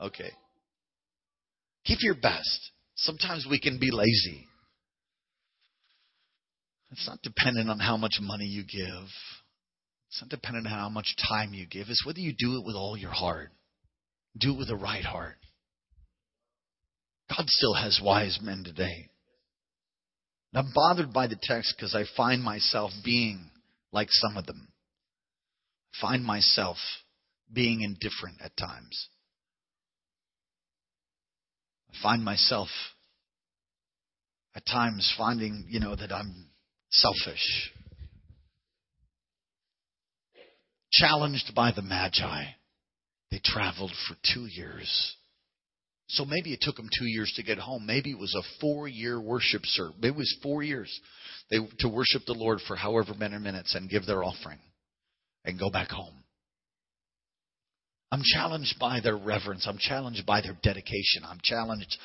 Okay. 0.00 0.30
Give 1.84 1.98
your 2.02 2.14
best. 2.14 2.70
Sometimes 2.94 3.44
we 3.50 3.58
can 3.58 3.80
be 3.80 3.90
lazy. 3.90 4.46
It's 6.92 7.08
not 7.08 7.20
dependent 7.22 7.68
on 7.68 7.80
how 7.80 7.96
much 7.96 8.18
money 8.20 8.44
you 8.44 8.62
give. 8.62 9.08
It's 10.08 10.22
not 10.22 10.30
dependent 10.30 10.68
on 10.68 10.72
how 10.72 10.88
much 10.88 11.16
time 11.28 11.52
you 11.52 11.66
give. 11.66 11.88
It's 11.88 12.06
whether 12.06 12.20
you 12.20 12.34
do 12.38 12.58
it 12.58 12.64
with 12.64 12.76
all 12.76 12.96
your 12.96 13.10
heart. 13.10 13.50
Do 14.38 14.54
it 14.54 14.58
with 14.58 14.68
the 14.68 14.76
right 14.76 15.04
heart. 15.04 15.38
God 17.36 17.48
still 17.48 17.74
has 17.74 18.00
wise 18.00 18.38
men 18.40 18.62
today. 18.62 19.08
And 20.52 20.66
I'm 20.66 20.72
bothered 20.74 21.12
by 21.12 21.26
the 21.26 21.38
text 21.40 21.74
because 21.76 21.94
I 21.94 22.04
find 22.16 22.42
myself 22.42 22.90
being 23.04 23.50
like 23.92 24.08
some 24.10 24.36
of 24.36 24.46
them. 24.46 24.68
I 25.94 26.00
find 26.00 26.24
myself 26.24 26.76
being 27.52 27.82
indifferent 27.82 28.40
at 28.42 28.56
times. 28.56 29.08
I 31.90 32.02
find 32.02 32.24
myself 32.24 32.68
at 34.54 34.66
times 34.66 35.12
finding, 35.16 35.66
you 35.68 35.80
know, 35.80 35.94
that 35.94 36.12
I'm 36.12 36.48
selfish. 36.90 37.72
Challenged 40.92 41.54
by 41.54 41.72
the 41.72 41.82
Magi. 41.82 42.44
They 43.30 43.40
traveled 43.42 43.92
for 44.06 44.16
two 44.34 44.46
years. 44.46 45.16
So 46.12 46.26
maybe 46.26 46.52
it 46.52 46.60
took 46.60 46.76
them 46.76 46.90
two 46.98 47.06
years 47.06 47.32
to 47.36 47.42
get 47.42 47.58
home. 47.58 47.86
Maybe 47.86 48.10
it 48.10 48.18
was 48.18 48.34
a 48.34 48.60
four 48.60 48.86
year 48.86 49.18
worship 49.18 49.64
service. 49.64 49.96
It 50.02 50.14
was 50.14 50.38
four 50.42 50.62
years 50.62 51.00
they, 51.50 51.56
to 51.78 51.88
worship 51.88 52.22
the 52.26 52.34
Lord 52.34 52.60
for 52.68 52.76
however 52.76 53.14
many 53.14 53.38
minutes 53.38 53.74
and 53.74 53.88
give 53.88 54.04
their 54.04 54.22
offering 54.22 54.58
and 55.46 55.58
go 55.58 55.70
back 55.70 55.88
home. 55.88 56.22
I'm 58.10 58.20
challenged 58.22 58.78
by 58.78 59.00
their 59.00 59.16
reverence. 59.16 59.66
I'm 59.66 59.78
challenged 59.78 60.26
by 60.26 60.42
their 60.42 60.56
dedication. 60.62 61.22
I'm 61.26 61.40
challenged 61.42 61.96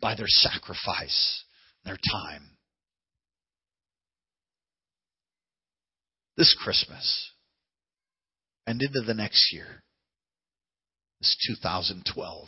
by 0.00 0.14
their 0.14 0.28
sacrifice, 0.28 1.42
their 1.84 1.98
time. 2.12 2.42
This 6.36 6.54
Christmas 6.62 7.32
and 8.64 8.80
into 8.80 9.00
the 9.04 9.14
next 9.14 9.52
year, 9.52 9.82
this 11.20 11.36
2012, 11.48 12.46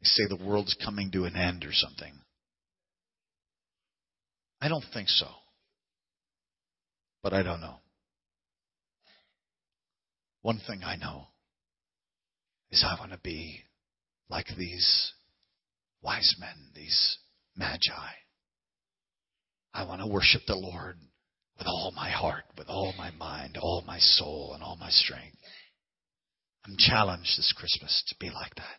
they 0.00 0.06
say 0.06 0.26
the 0.28 0.44
world's 0.44 0.76
coming 0.84 1.10
to 1.12 1.24
an 1.24 1.36
end 1.36 1.64
or 1.64 1.72
something. 1.72 2.12
I 4.60 4.68
don't 4.68 4.84
think 4.92 5.08
so. 5.08 5.28
But 7.22 7.32
I 7.32 7.42
don't 7.42 7.60
know. 7.60 7.76
One 10.42 10.60
thing 10.66 10.82
I 10.84 10.96
know 10.96 11.26
is 12.70 12.84
I 12.86 12.98
want 12.98 13.12
to 13.12 13.18
be 13.18 13.60
like 14.30 14.46
these 14.56 15.12
wise 16.02 16.36
men, 16.38 16.70
these 16.74 17.18
magi. 17.56 18.12
I 19.74 19.84
want 19.84 20.00
to 20.00 20.06
worship 20.06 20.42
the 20.46 20.54
Lord 20.54 20.96
with 21.58 21.66
all 21.66 21.92
my 21.94 22.10
heart, 22.10 22.44
with 22.56 22.68
all 22.68 22.94
my 22.96 23.10
mind, 23.10 23.56
all 23.60 23.82
my 23.86 23.98
soul, 23.98 24.52
and 24.54 24.62
all 24.62 24.76
my 24.76 24.90
strength. 24.90 25.36
I'm 26.64 26.76
challenged 26.78 27.36
this 27.36 27.52
Christmas 27.56 28.04
to 28.08 28.16
be 28.20 28.30
like 28.30 28.54
that. 28.56 28.76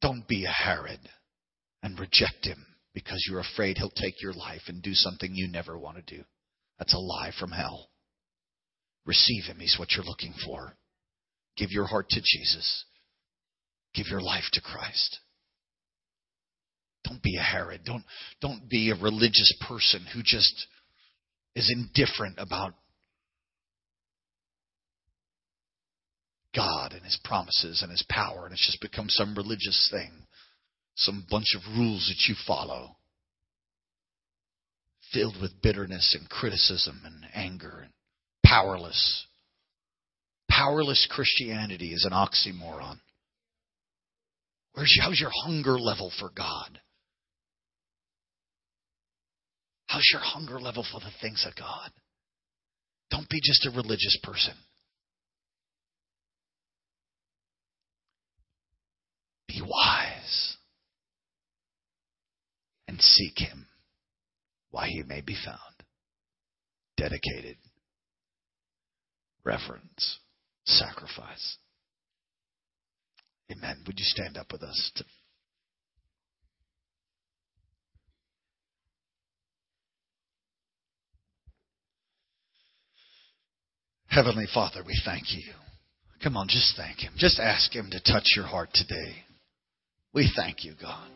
Don't 0.00 0.26
be 0.26 0.44
a 0.44 0.50
Herod 0.50 1.00
and 1.82 1.98
reject 1.98 2.44
him 2.44 2.66
because 2.94 3.24
you're 3.28 3.40
afraid 3.40 3.78
he'll 3.78 3.90
take 3.90 4.20
your 4.22 4.32
life 4.32 4.62
and 4.66 4.82
do 4.82 4.94
something 4.94 5.34
you 5.34 5.48
never 5.48 5.78
want 5.78 5.96
to 5.96 6.16
do. 6.16 6.24
That's 6.78 6.94
a 6.94 6.98
lie 6.98 7.32
from 7.38 7.52
hell. 7.52 7.90
Receive 9.06 9.44
him. 9.44 9.58
He's 9.60 9.76
what 9.78 9.92
you're 9.92 10.04
looking 10.04 10.34
for. 10.44 10.74
Give 11.56 11.70
your 11.70 11.86
heart 11.86 12.08
to 12.10 12.20
Jesus. 12.20 12.84
Give 13.94 14.06
your 14.08 14.20
life 14.20 14.44
to 14.52 14.60
Christ. 14.60 15.18
Don't 17.04 17.22
be 17.22 17.36
a 17.36 17.42
Herod. 17.42 17.82
Don't, 17.84 18.04
don't 18.40 18.68
be 18.68 18.90
a 18.90 19.02
religious 19.02 19.54
person 19.66 20.06
who 20.14 20.22
just 20.22 20.66
is 21.54 21.72
indifferent 21.74 22.36
about 22.38 22.74
God 26.54 26.92
and 26.92 27.02
His 27.04 27.18
promises 27.24 27.82
and 27.82 27.90
His 27.90 28.04
power, 28.08 28.44
and 28.44 28.52
it's 28.52 28.66
just 28.66 28.80
become 28.80 29.08
some 29.08 29.34
religious 29.34 29.88
thing, 29.90 30.10
some 30.96 31.24
bunch 31.30 31.54
of 31.56 31.78
rules 31.78 32.08
that 32.08 32.28
you 32.28 32.34
follow, 32.46 32.96
filled 35.12 35.40
with 35.40 35.62
bitterness 35.62 36.16
and 36.18 36.28
criticism 36.28 37.00
and 37.04 37.24
anger 37.34 37.80
and 37.82 37.92
powerless. 38.44 39.26
Powerless 40.48 41.06
Christianity 41.10 41.92
is 41.92 42.04
an 42.04 42.12
oxymoron. 42.12 42.98
Where's 44.72 44.98
how's 45.00 45.20
your 45.20 45.32
hunger 45.44 45.78
level 45.78 46.12
for 46.18 46.30
God? 46.34 46.80
How's 49.86 50.08
your 50.12 50.20
hunger 50.20 50.60
level 50.60 50.84
for 50.90 51.00
the 51.00 51.10
things 51.20 51.44
of 51.46 51.56
God? 51.56 51.90
Don't 53.10 53.28
be 53.28 53.40
just 53.42 53.66
a 53.66 53.70
religious 53.70 54.16
person. 54.22 54.54
Be 59.60 59.66
wise 59.66 60.56
and 62.88 63.00
seek 63.00 63.38
Him 63.38 63.66
while 64.70 64.86
He 64.86 65.02
may 65.02 65.20
be 65.20 65.36
found. 65.44 65.58
Dedicated, 66.96 67.56
reverence, 69.44 70.18
sacrifice. 70.64 71.56
Amen. 73.50 73.82
Would 73.86 73.98
you 73.98 74.04
stand 74.04 74.36
up 74.36 74.52
with 74.52 74.62
us? 74.62 74.92
To 74.96 75.04
Heavenly 84.06 84.46
Father, 84.52 84.82
we 84.84 85.00
thank 85.04 85.32
you. 85.32 85.52
Come 86.22 86.36
on, 86.36 86.48
just 86.48 86.76
thank 86.76 87.00
Him. 87.00 87.14
Just 87.16 87.38
ask 87.38 87.74
Him 87.74 87.90
to 87.90 88.00
touch 88.00 88.24
your 88.36 88.46
heart 88.46 88.70
today. 88.74 89.24
We 90.12 90.28
thank 90.34 90.64
you, 90.64 90.74
God. 90.80 91.08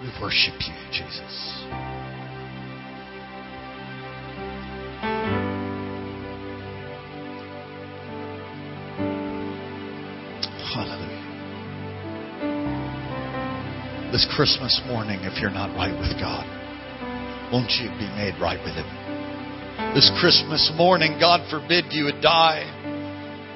We 0.00 0.08
worship 0.22 0.54
you, 0.60 0.74
Jesus. 0.92 1.64
Hallelujah. 10.72 11.10
This 14.12 14.24
Christmas 14.36 14.80
morning, 14.86 15.18
if 15.22 15.40
you're 15.40 15.50
not 15.50 15.74
right 15.74 15.98
with 15.98 16.16
God, 16.20 16.46
won't 17.52 17.70
you 17.72 17.88
be 17.98 18.06
made 18.14 18.40
right 18.40 18.62
with 18.62 18.74
Him? 18.76 19.94
This 19.94 20.12
Christmas 20.20 20.70
morning, 20.76 21.18
God 21.18 21.50
forbid 21.50 21.86
you 21.90 22.04
would 22.04 22.20
die 22.22 22.70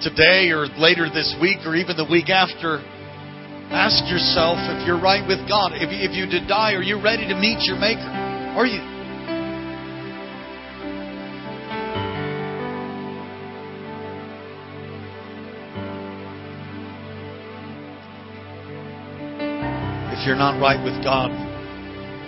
today 0.01 0.51
or 0.51 0.67
later 0.79 1.09
this 1.13 1.35
week 1.41 1.59
or 1.65 1.75
even 1.75 1.97
the 1.97 2.07
week 2.07 2.31
after. 2.31 2.79
Ask 3.71 4.11
yourself 4.11 4.57
if 4.61 4.87
you're 4.87 5.01
right 5.01 5.27
with 5.27 5.47
God. 5.49 5.73
If 5.75 5.91
if 5.91 6.17
you 6.17 6.27
did 6.27 6.49
die, 6.49 6.73
are 6.73 6.83
you 6.83 7.03
ready 7.03 7.29
to 7.29 7.35
meet 7.35 7.67
your 7.67 7.77
Maker? 7.77 8.01
Are 8.01 8.67
you? 8.67 8.81
If 20.17 20.27
you're 20.27 20.37
not 20.37 20.61
right 20.61 20.83
with 20.83 21.03
God, 21.05 21.31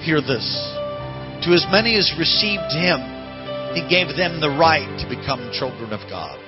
hear 0.03 0.21
this. 0.21 0.45
To 1.45 1.55
as 1.55 1.65
many 1.73 1.97
as 1.97 2.13
received 2.19 2.71
Him, 2.73 3.01
He 3.75 3.83
gave 3.89 4.15
them 4.17 4.41
the 4.41 4.51
right 4.51 4.89
to 5.01 5.09
become 5.09 5.51
children 5.53 5.93
of 5.93 6.01
God. 6.11 6.40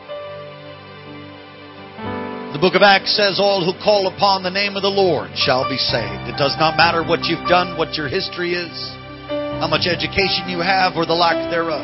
Book 2.62 2.78
of 2.78 2.86
Acts 2.86 3.18
says, 3.18 3.42
All 3.42 3.66
who 3.66 3.74
call 3.82 4.06
upon 4.06 4.46
the 4.46 4.54
name 4.54 4.78
of 4.78 4.86
the 4.86 4.94
Lord 4.94 5.34
shall 5.34 5.66
be 5.66 5.82
saved. 5.82 6.30
It 6.30 6.38
does 6.38 6.54
not 6.62 6.78
matter 6.78 7.02
what 7.02 7.26
you've 7.26 7.42
done, 7.50 7.74
what 7.74 7.98
your 7.98 8.06
history 8.06 8.54
is, 8.54 8.70
how 9.58 9.66
much 9.66 9.90
education 9.90 10.46
you 10.46 10.62
have, 10.62 10.94
or 10.94 11.02
the 11.02 11.18
lack 11.18 11.50
thereof. 11.50 11.82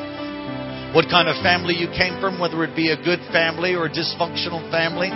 What 0.94 1.10
kind 1.10 1.26
of 1.26 1.34
family 1.42 1.74
you 1.74 1.90
came 1.90 2.22
from, 2.22 2.38
whether 2.38 2.62
it 2.62 2.78
be 2.78 2.94
a 2.94 3.02
good 3.02 3.18
family 3.34 3.74
or 3.74 3.90
a 3.90 3.92
dysfunctional 3.92 4.62
family. 4.70 5.10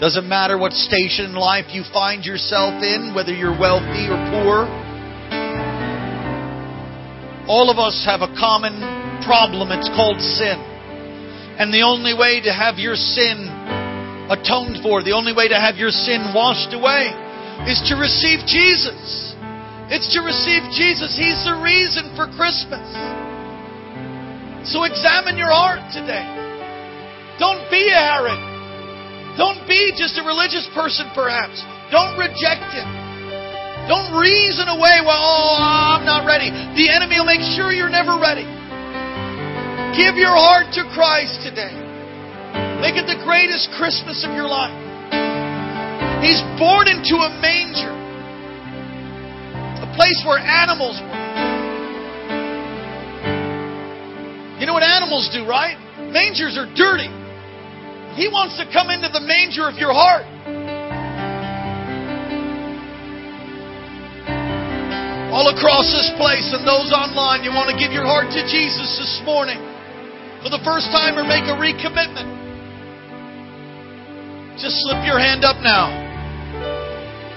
Doesn't 0.00 0.24
matter 0.24 0.56
what 0.56 0.72
station 0.72 1.28
in 1.28 1.36
life 1.36 1.68
you 1.76 1.84
find 1.92 2.24
yourself 2.24 2.80
in, 2.80 3.12
whether 3.12 3.36
you're 3.36 3.60
wealthy 3.60 4.08
or 4.08 4.16
poor. 4.32 4.64
All 7.44 7.68
of 7.68 7.76
us 7.76 8.08
have 8.08 8.24
a 8.24 8.32
common 8.40 8.80
problem. 9.28 9.68
It's 9.68 9.92
called 9.92 10.16
sin. 10.16 10.56
And 11.60 11.68
the 11.76 11.84
only 11.84 12.16
way 12.16 12.40
to 12.40 12.56
have 12.56 12.80
your 12.80 12.96
sin 12.96 13.57
atoned 14.28 14.84
for, 14.84 15.02
the 15.02 15.16
only 15.16 15.32
way 15.32 15.48
to 15.48 15.58
have 15.58 15.76
your 15.76 15.90
sin 15.90 16.32
washed 16.36 16.76
away 16.76 17.10
is 17.66 17.80
to 17.88 17.96
receive 17.96 18.44
Jesus. 18.46 19.34
It's 19.88 20.12
to 20.12 20.20
receive 20.20 20.68
Jesus. 20.76 21.16
He's 21.16 21.40
the 21.48 21.56
reason 21.64 22.12
for 22.12 22.28
Christmas. 22.36 22.84
So 24.68 24.84
examine 24.84 25.40
your 25.40 25.48
heart 25.48 25.80
today. 25.96 26.28
Don't 27.40 27.64
be 27.72 27.88
a 27.88 27.96
Herod. 27.96 28.36
Don't 29.40 29.64
be 29.64 29.96
just 29.96 30.20
a 30.20 30.24
religious 30.26 30.68
person, 30.76 31.08
perhaps. 31.14 31.64
Don't 31.88 32.20
reject 32.20 32.68
Him. 32.76 32.88
Don't 33.88 34.20
reason 34.20 34.68
away, 34.68 35.00
well, 35.00 35.16
oh, 35.16 35.56
I'm 35.56 36.04
not 36.04 36.28
ready. 36.28 36.52
The 36.76 36.92
enemy 36.92 37.16
will 37.16 37.24
make 37.24 37.40
sure 37.56 37.72
you're 37.72 37.88
never 37.88 38.20
ready. 38.20 38.44
Give 39.96 40.20
your 40.20 40.36
heart 40.36 40.68
to 40.76 40.84
Christ 40.92 41.40
today. 41.40 41.87
Make 42.80 42.94
it 42.94 43.06
the 43.06 43.18
greatest 43.24 43.70
Christmas 43.74 44.22
of 44.22 44.34
your 44.34 44.46
life. 44.46 44.74
He's 46.22 46.42
born 46.58 46.86
into 46.86 47.18
a 47.18 47.30
manger, 47.42 47.90
a 49.82 49.88
place 49.94 50.22
where 50.26 50.38
animals 50.38 50.98
were. 51.02 51.18
You 54.58 54.66
know 54.66 54.74
what 54.74 54.82
animals 54.82 55.30
do, 55.32 55.46
right? 55.46 55.78
Mangers 56.10 56.58
are 56.58 56.66
dirty. 56.74 57.10
He 58.14 58.26
wants 58.26 58.58
to 58.58 58.66
come 58.72 58.90
into 58.90 59.08
the 59.10 59.22
manger 59.22 59.68
of 59.68 59.76
your 59.78 59.92
heart. 59.92 60.26
all 65.38 65.54
across 65.54 65.86
this 65.94 66.10
place 66.18 66.50
and 66.50 66.66
those 66.66 66.90
online, 66.90 67.46
you 67.46 67.54
want 67.54 67.70
to 67.70 67.78
give 67.78 67.94
your 67.94 68.02
heart 68.02 68.26
to 68.34 68.42
Jesus 68.50 68.98
this 68.98 69.22
morning 69.22 69.60
for 70.42 70.50
the 70.50 70.58
first 70.66 70.90
time 70.90 71.14
or 71.14 71.22
make 71.22 71.46
a 71.46 71.54
recommitment, 71.54 72.26
just 74.58 74.82
slip 74.82 75.06
your 75.06 75.22
hand 75.22 75.46
up 75.46 75.62
now. 75.62 75.86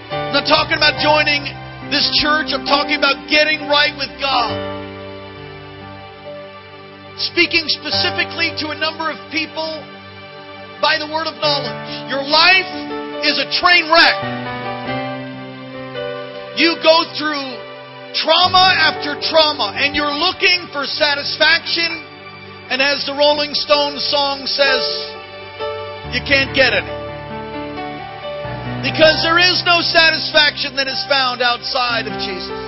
I'm 0.09 0.33
not 0.33 0.49
talking 0.49 0.73
about 0.73 0.97
joining 0.97 1.45
this 1.93 2.09
church, 2.17 2.49
I'm 2.49 2.65
talking 2.65 2.97
about 2.97 3.29
getting 3.29 3.69
right 3.69 3.93
with 3.93 4.09
God. 4.17 4.57
Speaking 7.21 7.67
specifically 7.67 8.49
to 8.65 8.73
a 8.73 8.77
number 8.77 9.11
of 9.13 9.21
people 9.29 9.85
by 10.81 10.97
the 10.97 11.05
word 11.05 11.29
of 11.29 11.37
knowledge. 11.37 12.09
Your 12.09 12.25
life 12.25 12.71
is 13.21 13.37
a 13.37 13.45
train 13.53 13.85
wreck. 13.91 14.17
You 16.57 16.73
go 16.81 17.05
through 17.13 17.45
trauma 18.17 18.73
after 18.81 19.13
trauma, 19.21 19.77
and 19.77 19.95
you're 19.95 20.15
looking 20.15 20.67
for 20.73 20.89
satisfaction, 20.89 22.01
and 22.73 22.81
as 22.81 23.05
the 23.05 23.13
Rolling 23.13 23.53
Stones 23.53 24.01
song 24.09 24.47
says, 24.49 24.83
you 26.15 26.21
can't 26.25 26.55
get 26.55 26.73
it. 26.73 27.00
Because 28.81 29.21
there 29.21 29.37
is 29.37 29.61
no 29.61 29.85
satisfaction 29.85 30.73
that 30.75 30.89
is 30.89 30.97
found 31.05 31.41
outside 31.41 32.09
of 32.09 32.17
Jesus. 32.17 32.61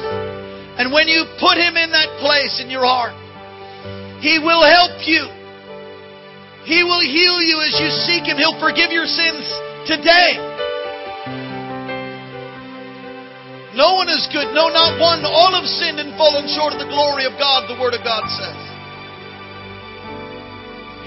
And 0.77 0.93
when 0.93 1.09
you 1.09 1.25
put 1.41 1.57
Him 1.57 1.73
in 1.73 1.89
that 1.89 2.09
place 2.21 2.61
in 2.61 2.69
your 2.69 2.85
heart, 2.85 3.17
He 4.21 4.37
will 4.37 4.61
help 4.61 5.01
you. 5.05 5.25
He 6.69 6.85
will 6.85 7.01
heal 7.01 7.41
you 7.41 7.59
as 7.65 7.75
you 7.81 7.89
seek 8.05 8.29
Him. 8.29 8.37
He'll 8.37 8.61
forgive 8.61 8.93
your 8.93 9.09
sins 9.09 9.43
today. 9.89 10.37
No 13.73 13.97
one 13.97 14.07
is 14.07 14.29
good. 14.29 14.53
No, 14.53 14.69
not 14.69 15.01
one. 15.01 15.25
All 15.25 15.51
have 15.57 15.65
sinned 15.65 15.97
and 15.97 16.13
fallen 16.13 16.45
short 16.45 16.73
of 16.73 16.79
the 16.79 16.89
glory 16.89 17.25
of 17.25 17.33
God, 17.41 17.65
the 17.65 17.77
Word 17.81 17.97
of 17.97 18.05
God 18.05 18.29
says. 18.29 18.59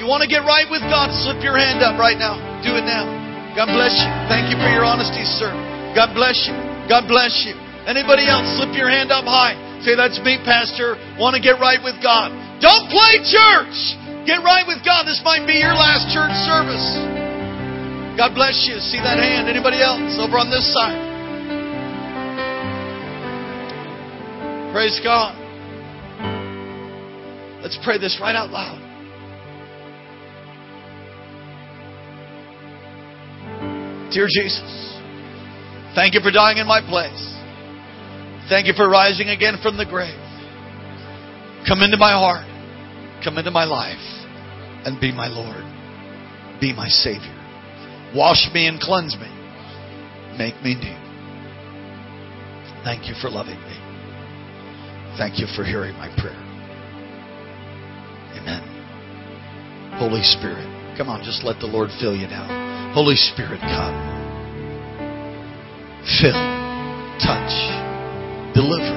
You 0.03 0.05
want 0.11 0.27
to 0.27 0.29
get 0.29 0.43
right 0.43 0.67
with 0.69 0.83
God? 0.83 1.15
Slip 1.25 1.43
your 1.43 1.57
hand 1.57 1.81
up 1.81 1.99
right 1.99 2.19
now. 2.19 2.37
Do 2.67 2.75
it 2.75 2.85
now. 2.85 3.16
God 3.57 3.73
bless 3.73 3.97
you. 3.97 4.09
Thank 4.29 4.53
you 4.53 4.61
for 4.61 4.69
your 4.69 4.85
honesty, 4.85 5.25
sir. 5.25 5.49
God 5.97 6.13
bless 6.13 6.45
you. 6.45 6.53
God 6.93 7.09
bless 7.09 7.33
you. 7.49 7.57
Anybody 7.89 8.29
else? 8.29 8.45
Slip 8.61 8.77
your 8.77 8.93
hand 8.93 9.09
up 9.09 9.25
high. 9.25 9.57
Say, 9.81 9.97
that's 9.97 10.21
me, 10.21 10.37
Pastor. 10.45 11.01
Want 11.17 11.33
to 11.33 11.41
get 11.41 11.57
right 11.57 11.81
with 11.81 11.97
God. 12.05 12.37
Don't 12.61 12.85
play 12.93 13.17
church. 13.25 13.97
Get 14.29 14.45
right 14.45 14.69
with 14.69 14.85
God. 14.85 15.09
This 15.09 15.25
might 15.25 15.49
be 15.49 15.57
your 15.57 15.73
last 15.73 16.13
church 16.13 16.37
service. 16.45 16.85
God 18.21 18.37
bless 18.37 18.69
you. 18.69 18.77
See 18.77 19.01
that 19.01 19.17
hand? 19.17 19.49
Anybody 19.49 19.81
else 19.81 20.21
over 20.21 20.37
on 20.37 20.53
this 20.53 20.69
side? 20.77 21.01
Praise 24.77 25.01
God. 25.01 25.33
Let's 27.65 27.79
pray 27.81 27.97
this 27.97 28.21
right 28.21 28.37
out 28.37 28.51
loud. 28.51 28.86
Dear 34.13 34.29
Jesus, 34.31 34.99
thank 35.95 36.15
you 36.15 36.21
for 36.21 36.31
dying 36.31 36.59
in 36.59 36.67
my 36.67 36.81
place. 36.81 37.35
Thank 38.49 38.67
you 38.67 38.73
for 38.77 38.89
rising 38.89 39.29
again 39.31 39.59
from 39.63 39.77
the 39.77 39.85
grave. 39.85 40.15
Come 41.67 41.83
into 41.83 41.97
my 41.97 42.13
heart. 42.13 42.47
Come 43.25 43.39
into 43.39 43.51
my 43.51 43.65
life 43.65 43.99
and 44.87 45.01
be 45.01 45.11
my 45.11 45.27
Lord. 45.27 45.65
Be 46.61 46.73
my 46.73 46.87
Savior. 46.89 47.35
Wash 48.15 48.47
me 48.55 48.69
and 48.69 48.81
cleanse 48.81 49.17
me. 49.17 49.29
Make 50.39 50.55
me 50.63 50.77
new. 50.77 50.97
Thank 52.85 53.09
you 53.09 53.15
for 53.21 53.29
loving 53.29 53.59
me. 53.59 53.77
Thank 55.19 55.41
you 55.41 55.47
for 55.57 55.65
hearing 55.65 55.95
my 55.97 56.09
prayer. 56.21 56.39
Amen. 58.39 58.63
Holy 59.99 60.23
Spirit, 60.23 60.69
come 60.97 61.09
on, 61.09 61.25
just 61.25 61.43
let 61.43 61.59
the 61.59 61.67
Lord 61.67 61.91
fill 61.99 62.15
you 62.15 62.29
now. 62.29 62.66
Holy 62.97 63.15
Spirit, 63.15 63.61
come. 63.61 63.93
Fill, 66.19 66.33
touch, 67.21 67.53
deliver. 68.55 68.97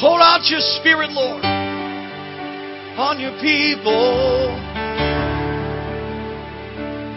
Pour 0.00 0.20
out 0.20 0.50
your 0.50 0.58
Spirit, 0.80 1.12
Lord, 1.12 1.44
on 2.98 3.20
your 3.20 3.38
people. 3.40 4.50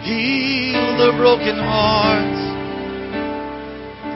Heal 0.04 0.96
the 0.96 1.14
broken 1.18 1.56
hearts, 1.58 2.42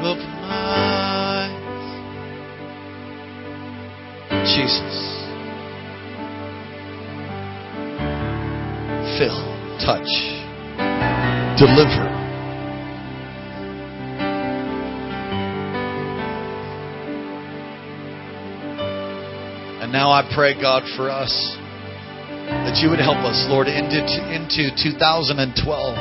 broken 0.00 0.30
minds. 0.46 1.58
Jesus. 4.54 4.97
Touch, 9.88 10.04
deliver. 11.56 12.04
And 19.80 19.90
now 19.90 20.10
I 20.10 20.28
pray, 20.34 20.52
God, 20.60 20.82
for 20.94 21.08
us 21.08 21.32
that 22.52 22.76
you 22.82 22.90
would 22.90 23.00
help 23.00 23.16
us, 23.24 23.46
Lord, 23.48 23.66
into, 23.66 24.04
into 24.28 24.68
2012. 24.76 25.96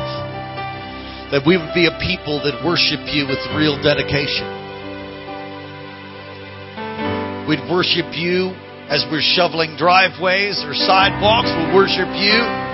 That 1.32 1.48
we 1.48 1.56
would 1.56 1.72
be 1.74 1.88
a 1.88 1.96
people 2.04 2.44
that 2.44 2.60
worship 2.68 3.08
you 3.08 3.24
with 3.28 3.40
real 3.56 3.80
dedication 3.82 4.58
We'd 7.48 7.64
worship 7.72 8.12
you 8.12 8.52
as 8.92 9.08
we're 9.10 9.24
shoveling 9.24 9.78
driveways 9.78 10.60
or 10.68 10.74
sidewalks. 10.76 11.48
We'll 11.48 11.80
worship 11.80 12.12
you. 12.20 12.67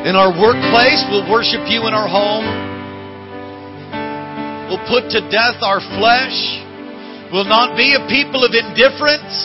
In 0.00 0.16
our 0.16 0.32
workplace, 0.32 1.04
we'll 1.12 1.28
worship 1.28 1.68
you 1.68 1.84
in 1.84 1.92
our 1.92 2.08
home. 2.08 2.48
We'll 4.72 4.80
put 4.88 5.12
to 5.12 5.20
death 5.28 5.60
our 5.60 5.84
flesh. 6.00 6.64
We'll 7.30 7.44
not 7.44 7.76
be 7.76 7.92
a 7.92 8.00
people 8.08 8.40
of 8.40 8.56
indifference. 8.56 9.44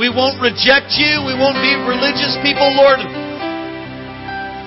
We 0.00 0.08
won't 0.08 0.40
reject 0.40 0.96
you. 0.96 1.20
We 1.28 1.36
won't 1.36 1.60
be 1.60 1.76
religious 1.76 2.40
people, 2.40 2.72
Lord. 2.72 3.04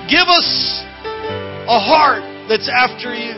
Give 0.06 0.30
us 0.30 0.78
a 1.66 1.80
heart 1.82 2.22
that's 2.48 2.70
after 2.70 3.10
you. 3.12 3.34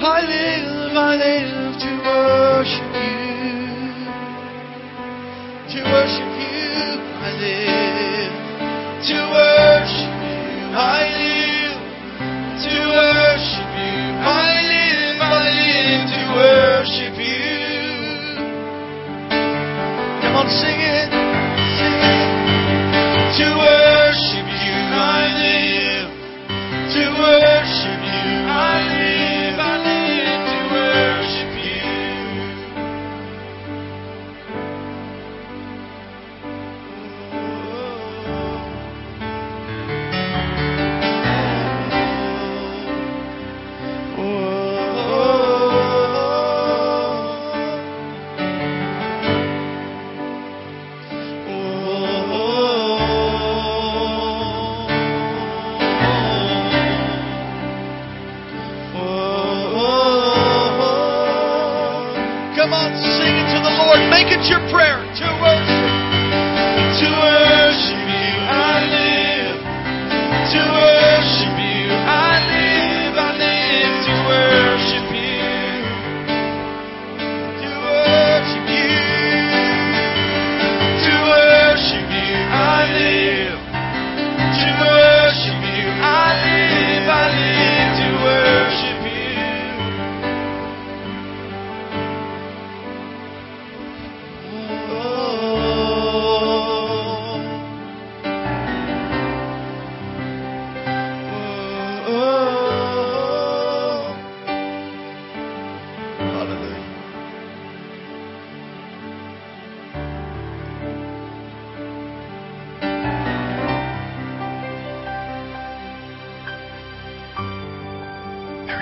I 0.00 0.20
live, 0.22 0.96
I 0.96 1.14
live 1.16 1.67
to 1.78 1.90
worship 2.02 2.90
you. 2.90 3.22
To 5.70 5.78
worship 5.92 6.30
you, 6.42 6.98
I 7.22 7.30
live. 7.38 8.34
To 9.06 9.18
worship 9.30 10.14
you, 10.26 10.74
I 10.74 11.06
live. 11.18 11.78
To 12.64 12.74
worship 12.98 13.70
you, 13.78 13.94
I 14.18 14.58
live, 14.72 15.18
I 15.22 15.46
live 15.54 16.02
to 16.14 16.20
worship 16.34 17.14
you. 17.14 17.46
Come 20.22 20.34
on, 20.34 20.48
sing 20.50 20.80
it, 20.82 21.10
sing 21.78 21.94
it. 21.94 22.26
To 23.38 23.46
worship 23.56 23.87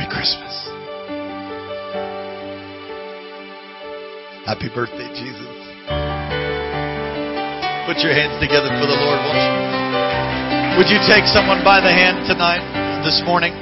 Christmas. 0.09 0.55
Happy 4.47 4.71
birthday, 4.71 5.11
Jesus. 5.11 5.57
Put 7.87 7.99
your 8.03 8.15
hands 8.15 8.39
together 8.43 8.71
for 8.79 8.87
the 8.87 8.99
Lord, 8.99 9.19
won't 9.27 9.43
you? 9.43 10.79
Would 10.79 10.87
you 10.87 11.01
take 11.09 11.25
someone 11.27 11.65
by 11.65 11.81
the 11.81 11.91
hand 11.91 12.27
tonight, 12.27 12.63
this 13.03 13.23
morning? 13.27 13.55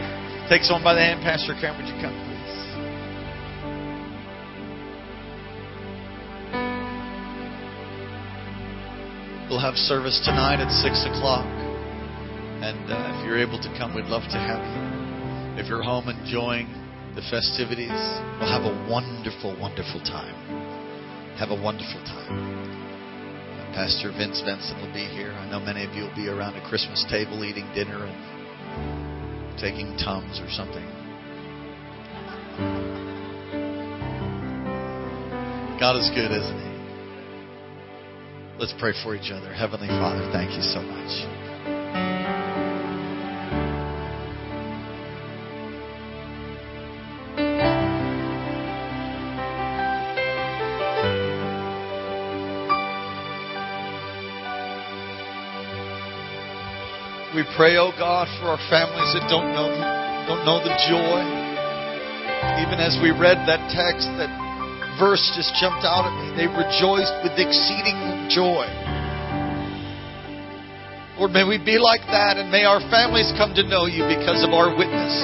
Take 0.49 0.63
someone 0.63 0.83
by 0.83 0.95
the 0.95 1.01
hand. 1.01 1.23
Pastor 1.23 1.55
Karen, 1.61 1.77
would 1.77 1.87
you 1.87 1.97
come, 2.03 2.13
please? 2.13 2.35
We'll 9.49 9.61
have 9.61 9.77
service 9.77 10.21
tonight 10.25 10.61
at 10.61 10.73
6 10.73 11.05
o'clock. 11.17 11.47
And 12.65 12.91
uh, 12.91 13.15
if 13.15 13.27
you're 13.27 13.39
able 13.39 13.61
to 13.61 13.69
come, 13.79 13.95
we'd 13.95 14.07
love 14.07 14.25
to 14.33 14.39
have 14.39 14.59
you. 14.59 15.04
If 15.57 15.69
you're 15.69 15.83
home 15.83 16.09
enjoying 16.09 16.67
the 17.15 17.23
festivities, 17.31 17.95
we'll 18.43 18.51
have 18.51 18.67
a 18.67 18.75
wonderful, 18.91 19.55
wonderful 19.61 20.03
time. 20.03 20.35
Have 21.39 21.51
a 21.51 21.63
wonderful 21.63 22.03
time. 22.03 22.75
Pastor 23.75 24.11
Vince 24.11 24.43
Benson 24.43 24.75
will 24.83 24.93
be 24.93 25.07
here. 25.07 25.31
I 25.31 25.49
know 25.51 25.61
many 25.61 25.85
of 25.85 25.95
you 25.95 26.03
will 26.03 26.15
be 26.15 26.27
around 26.27 26.57
a 26.57 26.69
Christmas 26.69 27.05
table 27.09 27.45
eating 27.45 27.71
dinner 27.75 28.07
and 28.07 29.59
taking 29.59 29.97
tums 29.97 30.41
or 30.43 30.51
something. 30.51 30.87
God 35.79 35.95
is 35.99 36.11
good, 36.15 36.31
isn't 36.35 36.61
He? 36.67 36.75
Let's 38.59 38.75
pray 38.79 38.93
for 39.03 39.15
each 39.15 39.31
other. 39.31 39.53
Heavenly 39.55 39.89
Father, 39.89 40.31
thank 40.33 40.51
you 40.51 40.63
so 40.63 40.83
much. 40.83 41.34
We 57.35 57.43
pray, 57.59 57.75
oh 57.83 57.91
God, 57.99 58.31
for 58.39 58.55
our 58.55 58.63
families 58.71 59.11
that 59.19 59.27
don't 59.27 59.51
know 59.51 59.67
don't 60.31 60.47
know 60.47 60.63
the 60.63 60.71
joy. 60.87 61.19
Even 62.63 62.79
as 62.79 62.95
we 63.03 63.11
read 63.11 63.43
that 63.51 63.59
text, 63.75 64.07
that 64.23 64.31
verse 65.03 65.21
just 65.35 65.51
jumped 65.59 65.83
out 65.83 66.07
at 66.07 66.15
me. 66.15 66.31
They 66.39 66.47
rejoiced 66.47 67.11
with 67.27 67.35
exceeding 67.35 68.31
joy. 68.31 68.71
Lord, 71.19 71.35
may 71.35 71.43
we 71.43 71.59
be 71.59 71.75
like 71.75 72.07
that, 72.15 72.39
and 72.39 72.55
may 72.55 72.63
our 72.63 72.79
families 72.87 73.35
come 73.35 73.51
to 73.59 73.67
know 73.67 73.91
you 73.91 74.07
because 74.07 74.47
of 74.47 74.55
our 74.55 74.71
witness. 74.71 75.15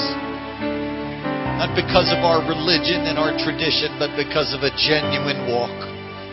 Not 1.62 1.78
because 1.78 2.10
of 2.10 2.26
our 2.26 2.42
religion 2.42 3.06
and 3.06 3.22
our 3.22 3.38
tradition, 3.38 3.94
but 4.02 4.18
because 4.18 4.50
of 4.50 4.66
a 4.66 4.74
genuine 4.74 5.46
walk 5.46 5.78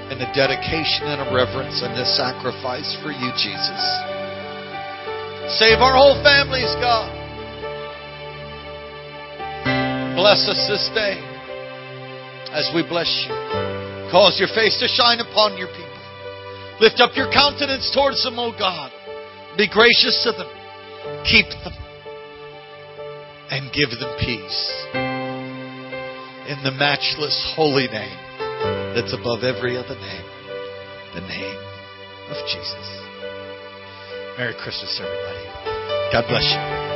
and 0.10 0.18
a 0.26 0.30
dedication 0.34 1.06
and 1.06 1.22
a 1.22 1.30
reverence 1.30 1.86
and 1.86 1.94
a 2.02 2.08
sacrifice 2.18 2.98
for 3.06 3.14
you, 3.14 3.30
Jesus. 3.38 4.17
Save 5.56 5.80
our 5.80 5.96
whole 5.96 6.22
families, 6.24 6.76
God. 6.84 7.08
Bless 10.16 10.44
us 10.50 10.60
this 10.68 10.92
day 10.94 11.16
as 12.52 12.68
we 12.76 12.84
bless 12.84 13.08
you. 13.24 13.34
Cause 14.12 14.36
your 14.40 14.50
face 14.50 14.78
to 14.80 14.88
shine 14.88 15.20
upon 15.20 15.58
your 15.58 15.68
people. 15.68 15.88
Lift 16.82 17.00
up 17.00 17.16
your 17.16 17.32
countenance 17.32 17.90
towards 17.96 18.24
them, 18.24 18.38
O 18.40 18.52
God. 18.52 18.92
Be 19.58 19.70
gracious 19.70 20.20
to 20.28 20.32
them. 20.32 20.52
Keep 21.24 21.48
them. 21.64 21.74
And 23.50 23.72
give 23.72 23.90
them 23.92 24.14
peace. 24.20 24.60
In 26.52 26.60
the 26.64 26.76
matchless 26.76 27.54
holy 27.56 27.88
name 27.88 28.20
that's 28.96 29.14
above 29.14 29.44
every 29.44 29.78
other 29.78 29.96
name. 29.96 30.26
The 31.16 31.22
name 31.22 31.60
of 32.32 32.38
Jesus. 32.48 33.07
Merry 34.38 34.54
Christmas, 34.54 35.02
everybody. 35.02 36.14
God 36.14 36.26
bless 36.28 36.44
you. 36.44 36.87